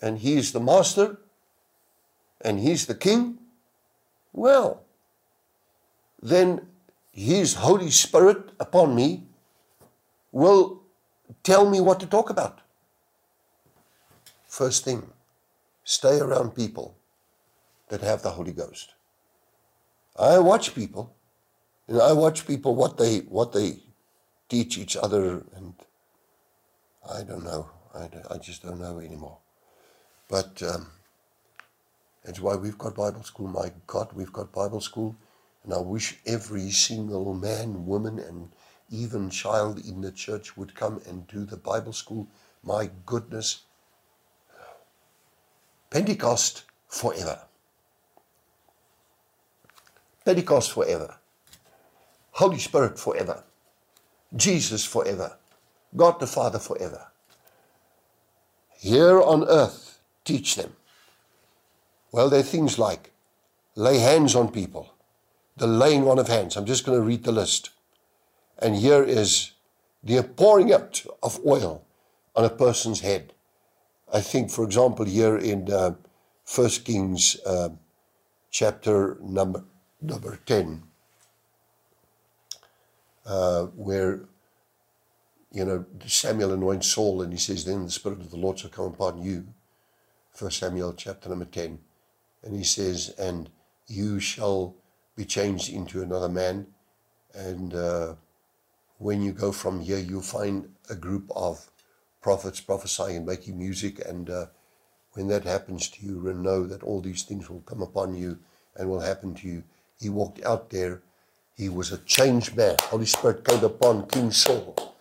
and 0.00 0.18
he's 0.18 0.52
the 0.52 0.60
master 0.60 1.18
and 2.40 2.60
he's 2.60 2.86
the 2.86 2.94
king, 2.94 3.38
well, 4.32 4.82
then 6.22 6.66
his 7.12 7.54
Holy 7.54 7.90
Spirit 7.90 8.50
upon 8.60 8.94
me 8.94 9.24
will 10.32 10.82
tell 11.42 11.68
me 11.68 11.80
what 11.80 11.98
to 12.00 12.06
talk 12.06 12.30
about. 12.30 12.60
First 14.46 14.84
thing, 14.84 15.10
stay 15.84 16.18
around 16.18 16.54
people 16.54 16.96
that 17.88 18.02
have 18.02 18.22
the 18.22 18.30
Holy 18.30 18.52
Ghost. 18.52 18.92
I 20.18 20.38
watch 20.38 20.74
people, 20.74 21.14
and 21.88 22.00
I 22.00 22.12
watch 22.12 22.46
people 22.46 22.74
what 22.74 22.96
they 22.96 23.18
what 23.20 23.52
they 23.52 23.80
teach 24.48 24.78
each 24.78 24.96
other, 24.96 25.44
and 25.54 25.74
I 27.10 27.22
don't 27.22 27.44
know. 27.44 27.70
I, 27.94 28.08
I 28.30 28.38
just 28.38 28.62
don't 28.62 28.80
know 28.80 28.98
anymore. 28.98 29.38
But 30.28 30.62
um, 30.62 30.88
that's 32.24 32.40
why 32.40 32.56
we've 32.56 32.78
got 32.78 32.94
Bible 32.94 33.22
school. 33.22 33.48
My 33.48 33.72
God, 33.86 34.12
we've 34.12 34.32
got 34.32 34.52
Bible 34.52 34.80
school, 34.80 35.16
and 35.64 35.72
I 35.72 35.78
wish 35.78 36.18
every 36.26 36.70
single 36.70 37.34
man, 37.34 37.86
woman, 37.86 38.18
and 38.18 38.50
even 38.90 39.30
child 39.30 39.84
in 39.86 40.00
the 40.00 40.12
church 40.12 40.56
would 40.56 40.74
come 40.74 41.00
and 41.06 41.26
do 41.28 41.44
the 41.44 41.56
Bible 41.56 41.92
school. 41.92 42.28
My 42.62 42.90
goodness. 43.04 43.62
Pentecost 45.90 46.64
forever. 46.88 47.40
Pentecost 50.24 50.72
forever. 50.72 51.16
Holy 52.32 52.58
Spirit 52.58 52.98
forever. 52.98 53.44
Jesus 54.34 54.84
forever. 54.84 55.36
God 55.94 56.20
the 56.20 56.26
Father 56.26 56.58
forever. 56.58 57.06
Here 58.78 59.22
on 59.22 59.44
earth, 59.44 59.95
teach 60.26 60.56
them. 60.56 60.76
Well, 62.12 62.28
there 62.28 62.40
are 62.40 62.54
things 62.54 62.78
like 62.78 63.12
lay 63.74 63.98
hands 63.98 64.34
on 64.34 64.50
people, 64.50 64.92
the 65.56 65.66
laying 65.66 66.06
on 66.06 66.18
of 66.18 66.28
hands. 66.28 66.56
I'm 66.56 66.66
just 66.66 66.84
going 66.84 66.98
to 66.98 67.04
read 67.04 67.24
the 67.24 67.32
list. 67.32 67.70
And 68.58 68.76
here 68.76 69.02
is 69.02 69.52
the 70.02 70.22
pouring 70.22 70.72
out 70.72 71.04
of 71.22 71.40
oil 71.46 71.84
on 72.34 72.44
a 72.44 72.50
person's 72.50 73.00
head. 73.00 73.32
I 74.12 74.20
think, 74.20 74.50
for 74.50 74.64
example, 74.64 75.04
here 75.04 75.36
in 75.36 75.70
uh, 75.70 75.94
1 76.54 76.70
Kings 76.84 77.36
uh, 77.44 77.70
chapter 78.50 79.18
number 79.20 79.64
number 80.00 80.38
10, 80.46 80.82
uh, 83.24 83.64
where, 83.74 84.20
you 85.50 85.64
know, 85.64 85.84
Samuel 86.06 86.52
anoints 86.52 86.86
Saul 86.86 87.22
and 87.22 87.32
he 87.32 87.38
says, 87.38 87.64
Then 87.64 87.84
the 87.84 87.90
Spirit 87.90 88.20
of 88.20 88.30
the 88.30 88.36
Lord 88.36 88.58
shall 88.58 88.70
come 88.70 88.86
upon 88.86 89.22
you. 89.22 89.46
1 90.38 90.50
Samuel 90.50 90.92
chapter 90.92 91.30
number 91.30 91.46
10. 91.46 91.78
And 92.42 92.54
he 92.54 92.62
says, 92.62 93.14
And 93.18 93.48
you 93.86 94.20
shall 94.20 94.74
be 95.16 95.24
changed 95.24 95.72
into 95.72 96.02
another 96.02 96.28
man. 96.28 96.66
And 97.34 97.74
uh, 97.74 98.14
when 98.98 99.22
you 99.22 99.32
go 99.32 99.50
from 99.50 99.80
here, 99.80 99.98
you'll 99.98 100.20
find 100.20 100.68
a 100.90 100.94
group 100.94 101.30
of 101.34 101.70
prophets 102.20 102.60
prophesying 102.60 103.16
and 103.16 103.26
making 103.26 103.58
music. 103.58 104.06
And 104.06 104.28
uh, 104.28 104.46
when 105.12 105.28
that 105.28 105.44
happens 105.44 105.88
to 105.88 106.04
you, 106.04 106.20
know 106.34 106.66
that 106.66 106.82
all 106.82 107.00
these 107.00 107.22
things 107.22 107.48
will 107.48 107.60
come 107.60 107.80
upon 107.80 108.14
you 108.14 108.38
and 108.76 108.90
will 108.90 109.00
happen 109.00 109.34
to 109.36 109.48
you. 109.48 109.62
He 109.98 110.10
walked 110.10 110.44
out 110.44 110.68
there. 110.68 111.00
He 111.56 111.70
was 111.70 111.92
a 111.92 111.98
changed 111.98 112.54
man. 112.54 112.76
Holy 112.82 113.06
Spirit 113.06 113.42
came 113.42 113.64
upon 113.64 114.06
King 114.08 114.30
Saul. 114.30 114.94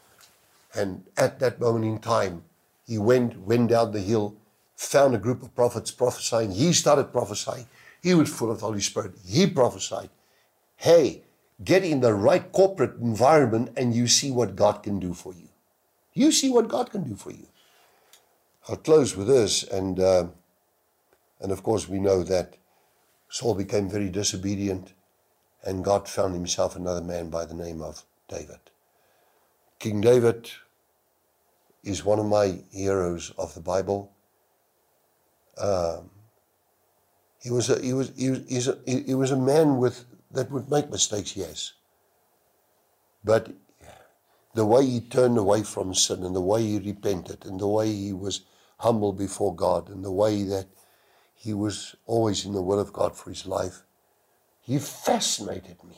And 0.73 1.03
at 1.17 1.39
that 1.39 1.59
moment 1.59 1.83
in 1.83 1.99
time, 1.99 2.43
he 2.87 2.97
went, 2.97 3.37
went 3.39 3.71
down 3.71 3.91
the 3.91 3.99
hill, 3.99 4.35
found 4.75 5.15
a 5.15 5.19
group 5.19 5.41
of 5.41 5.55
prophets 5.55 5.91
prophesying. 5.91 6.51
He 6.51 6.73
started 6.73 7.11
prophesying. 7.11 7.67
He 8.01 8.13
was 8.13 8.29
full 8.29 8.51
of 8.51 8.59
the 8.59 8.65
Holy 8.65 8.81
Spirit. 8.81 9.13
He 9.25 9.47
prophesied. 9.47 10.09
Hey, 10.75 11.23
get 11.63 11.83
in 11.83 12.01
the 12.01 12.13
right 12.13 12.51
corporate 12.51 12.97
environment 12.99 13.71
and 13.77 13.95
you 13.95 14.07
see 14.07 14.31
what 14.31 14.55
God 14.55 14.83
can 14.83 14.99
do 14.99 15.13
for 15.13 15.33
you. 15.33 15.49
You 16.13 16.31
see 16.31 16.49
what 16.49 16.67
God 16.67 16.91
can 16.91 17.03
do 17.03 17.15
for 17.15 17.31
you. 17.31 17.47
I'll 18.67 18.77
close 18.77 19.15
with 19.15 19.27
this. 19.27 19.63
And, 19.63 19.99
uh, 19.99 20.27
and 21.39 21.51
of 21.51 21.63
course, 21.63 21.87
we 21.87 21.99
know 21.99 22.23
that 22.23 22.57
Saul 23.29 23.55
became 23.55 23.89
very 23.89 24.09
disobedient, 24.09 24.93
and 25.63 25.83
God 25.83 26.07
found 26.07 26.33
himself 26.33 26.75
another 26.75 27.01
man 27.01 27.29
by 27.29 27.45
the 27.45 27.53
name 27.53 27.81
of 27.81 28.05
David. 28.29 28.59
King 29.79 29.99
David 29.99 30.49
is 31.83 32.05
one 32.05 32.19
of 32.19 32.25
my 32.25 32.59
heroes 32.71 33.33
of 33.37 33.53
the 33.53 33.59
Bible. 33.61 34.14
Um, 35.57 36.09
he 37.41 37.51
was 37.51 37.69
a, 37.69 37.81
he 37.81 37.93
was 37.93 38.11
he 38.17 38.29
was, 38.29 38.67
a, 38.67 38.77
he 38.85 39.13
was 39.13 39.31
a 39.31 39.37
man 39.37 39.77
with 39.77 40.05
that 40.31 40.51
would 40.51 40.69
make 40.69 40.89
mistakes, 40.89 41.35
yes. 41.37 41.73
But 43.23 43.51
the 44.53 44.65
way 44.65 44.85
he 44.85 45.01
turned 45.01 45.37
away 45.37 45.63
from 45.63 45.93
sin 45.93 46.23
and 46.23 46.35
the 46.35 46.41
way 46.41 46.63
he 46.63 46.79
repented 46.79 47.45
and 47.45 47.59
the 47.59 47.67
way 47.67 47.91
he 47.91 48.13
was 48.13 48.41
humble 48.79 49.13
before 49.13 49.55
God 49.55 49.89
and 49.89 50.03
the 50.03 50.11
way 50.11 50.43
that 50.43 50.67
he 51.35 51.53
was 51.53 51.95
always 52.05 52.45
in 52.45 52.53
the 52.53 52.61
will 52.61 52.79
of 52.79 52.93
God 52.93 53.15
for 53.15 53.29
his 53.29 53.45
life. 53.45 53.83
He 54.61 54.79
fascinated 54.79 55.83
me. 55.83 55.97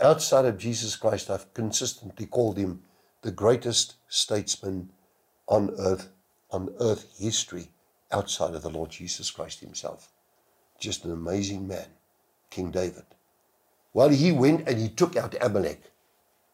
Outside 0.00 0.46
of 0.46 0.58
Jesus 0.58 0.96
Christ, 0.96 1.30
I've 1.30 1.52
consistently 1.52 2.26
called 2.26 2.56
him 2.56 2.82
the 3.22 3.30
greatest 3.30 3.96
statesman 4.08 4.90
on 5.46 5.74
earth, 5.78 6.08
on 6.50 6.74
earth 6.80 7.06
history, 7.18 7.70
outside 8.12 8.54
of 8.54 8.62
the 8.62 8.70
Lord 8.70 8.90
Jesus 8.90 9.30
Christ 9.30 9.60
himself. 9.60 10.10
Just 10.78 11.04
an 11.04 11.12
amazing 11.12 11.66
man, 11.68 11.86
King 12.50 12.70
David. 12.70 13.04
Well, 13.92 14.08
he 14.08 14.32
went 14.32 14.68
and 14.68 14.78
he 14.78 14.88
took 14.88 15.16
out 15.16 15.34
Amalek, 15.40 15.82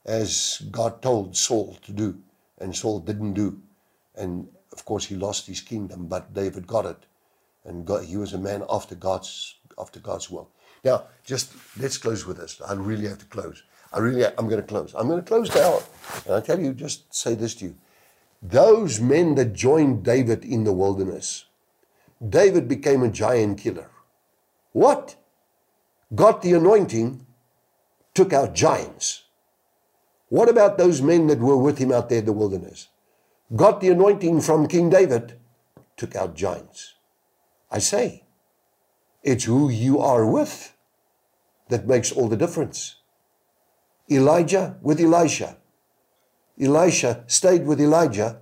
as 0.04 0.62
God 0.70 1.02
told 1.02 1.36
Saul 1.36 1.76
to 1.84 1.92
do, 1.92 2.18
and 2.58 2.74
Saul 2.74 3.00
didn't 3.00 3.34
do. 3.34 3.60
And 4.14 4.48
of 4.72 4.84
course, 4.84 5.04
he 5.04 5.16
lost 5.16 5.46
his 5.46 5.60
kingdom, 5.60 6.06
but 6.06 6.32
David 6.32 6.66
got 6.66 6.86
it. 6.86 6.98
And 7.64 7.84
God, 7.84 8.04
he 8.04 8.16
was 8.16 8.32
a 8.32 8.38
man 8.38 8.64
after 8.70 8.94
God's, 8.94 9.56
after 9.78 10.00
God's 10.00 10.30
will. 10.30 10.48
Now, 10.84 11.04
just 11.24 11.52
let's 11.78 11.98
close 11.98 12.24
with 12.24 12.38
this. 12.38 12.60
I 12.66 12.74
really 12.74 13.08
have 13.08 13.18
to 13.18 13.26
close. 13.26 13.62
I 13.92 13.98
really, 13.98 14.24
I'm 14.24 14.48
going 14.48 14.60
to 14.60 14.66
close. 14.66 14.94
I'm 14.94 15.08
going 15.08 15.22
to 15.22 15.26
close 15.26 15.54
now. 15.54 15.80
And 16.26 16.34
I 16.34 16.40
tell 16.40 16.60
you, 16.60 16.72
just 16.74 17.12
say 17.14 17.34
this 17.34 17.54
to 17.56 17.66
you. 17.66 17.76
Those 18.48 19.00
men 19.00 19.34
that 19.34 19.54
joined 19.54 20.04
David 20.04 20.44
in 20.44 20.62
the 20.62 20.72
wilderness, 20.72 21.46
David 22.26 22.68
became 22.68 23.02
a 23.02 23.10
giant 23.10 23.58
killer. 23.58 23.90
What? 24.72 25.16
Got 26.14 26.42
the 26.42 26.52
anointing, 26.52 27.26
took 28.14 28.32
out 28.32 28.54
giants. 28.54 29.24
What 30.28 30.48
about 30.48 30.78
those 30.78 31.02
men 31.02 31.26
that 31.26 31.40
were 31.40 31.56
with 31.56 31.78
him 31.78 31.90
out 31.90 32.08
there 32.08 32.20
in 32.20 32.24
the 32.24 32.32
wilderness? 32.32 32.88
Got 33.54 33.80
the 33.80 33.88
anointing 33.88 34.40
from 34.42 34.68
King 34.68 34.90
David, 34.90 35.34
took 35.96 36.14
out 36.14 36.36
giants. 36.36 36.94
I 37.68 37.80
say, 37.80 38.24
it's 39.24 39.44
who 39.44 39.68
you 39.68 39.98
are 39.98 40.24
with 40.24 40.72
that 41.68 41.88
makes 41.88 42.12
all 42.12 42.28
the 42.28 42.36
difference. 42.36 42.96
Elijah 44.08 44.76
with 44.82 45.00
Elisha. 45.00 45.56
Elisha 46.60 47.24
stayed 47.26 47.66
with 47.66 47.80
Elijah 47.80 48.38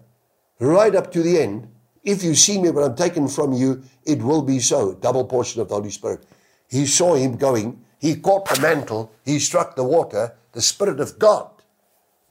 right 0.61 0.95
up 0.95 1.13
to 1.13 1.23
the 1.23 1.41
end. 1.41 1.69
If 2.03 2.23
you 2.23 2.35
see 2.35 2.61
me, 2.61 2.71
when 2.71 2.85
I'm 2.85 2.97
taken 2.97 3.29
from 3.29 3.53
you, 3.53 3.83
it 4.05 4.23
will 4.23 4.43
be 4.43 4.61
so. 4.61 4.95
Double 4.95 5.25
portion 5.25 5.61
of 5.61 5.69
the 5.69 5.75
Holy 5.75 5.91
Spirit. 5.91 6.25
He 6.69 6.87
saw 6.87 7.15
him 7.15 7.37
going. 7.37 7.83
He 7.99 8.17
caught 8.17 8.49
the 8.49 8.61
mantle. 8.61 9.11
He 9.25 9.39
struck 9.39 9.75
the 9.75 9.85
water. 9.85 10.35
The 10.53 10.63
Spirit 10.63 11.01
of 11.01 11.19
God, 11.19 11.51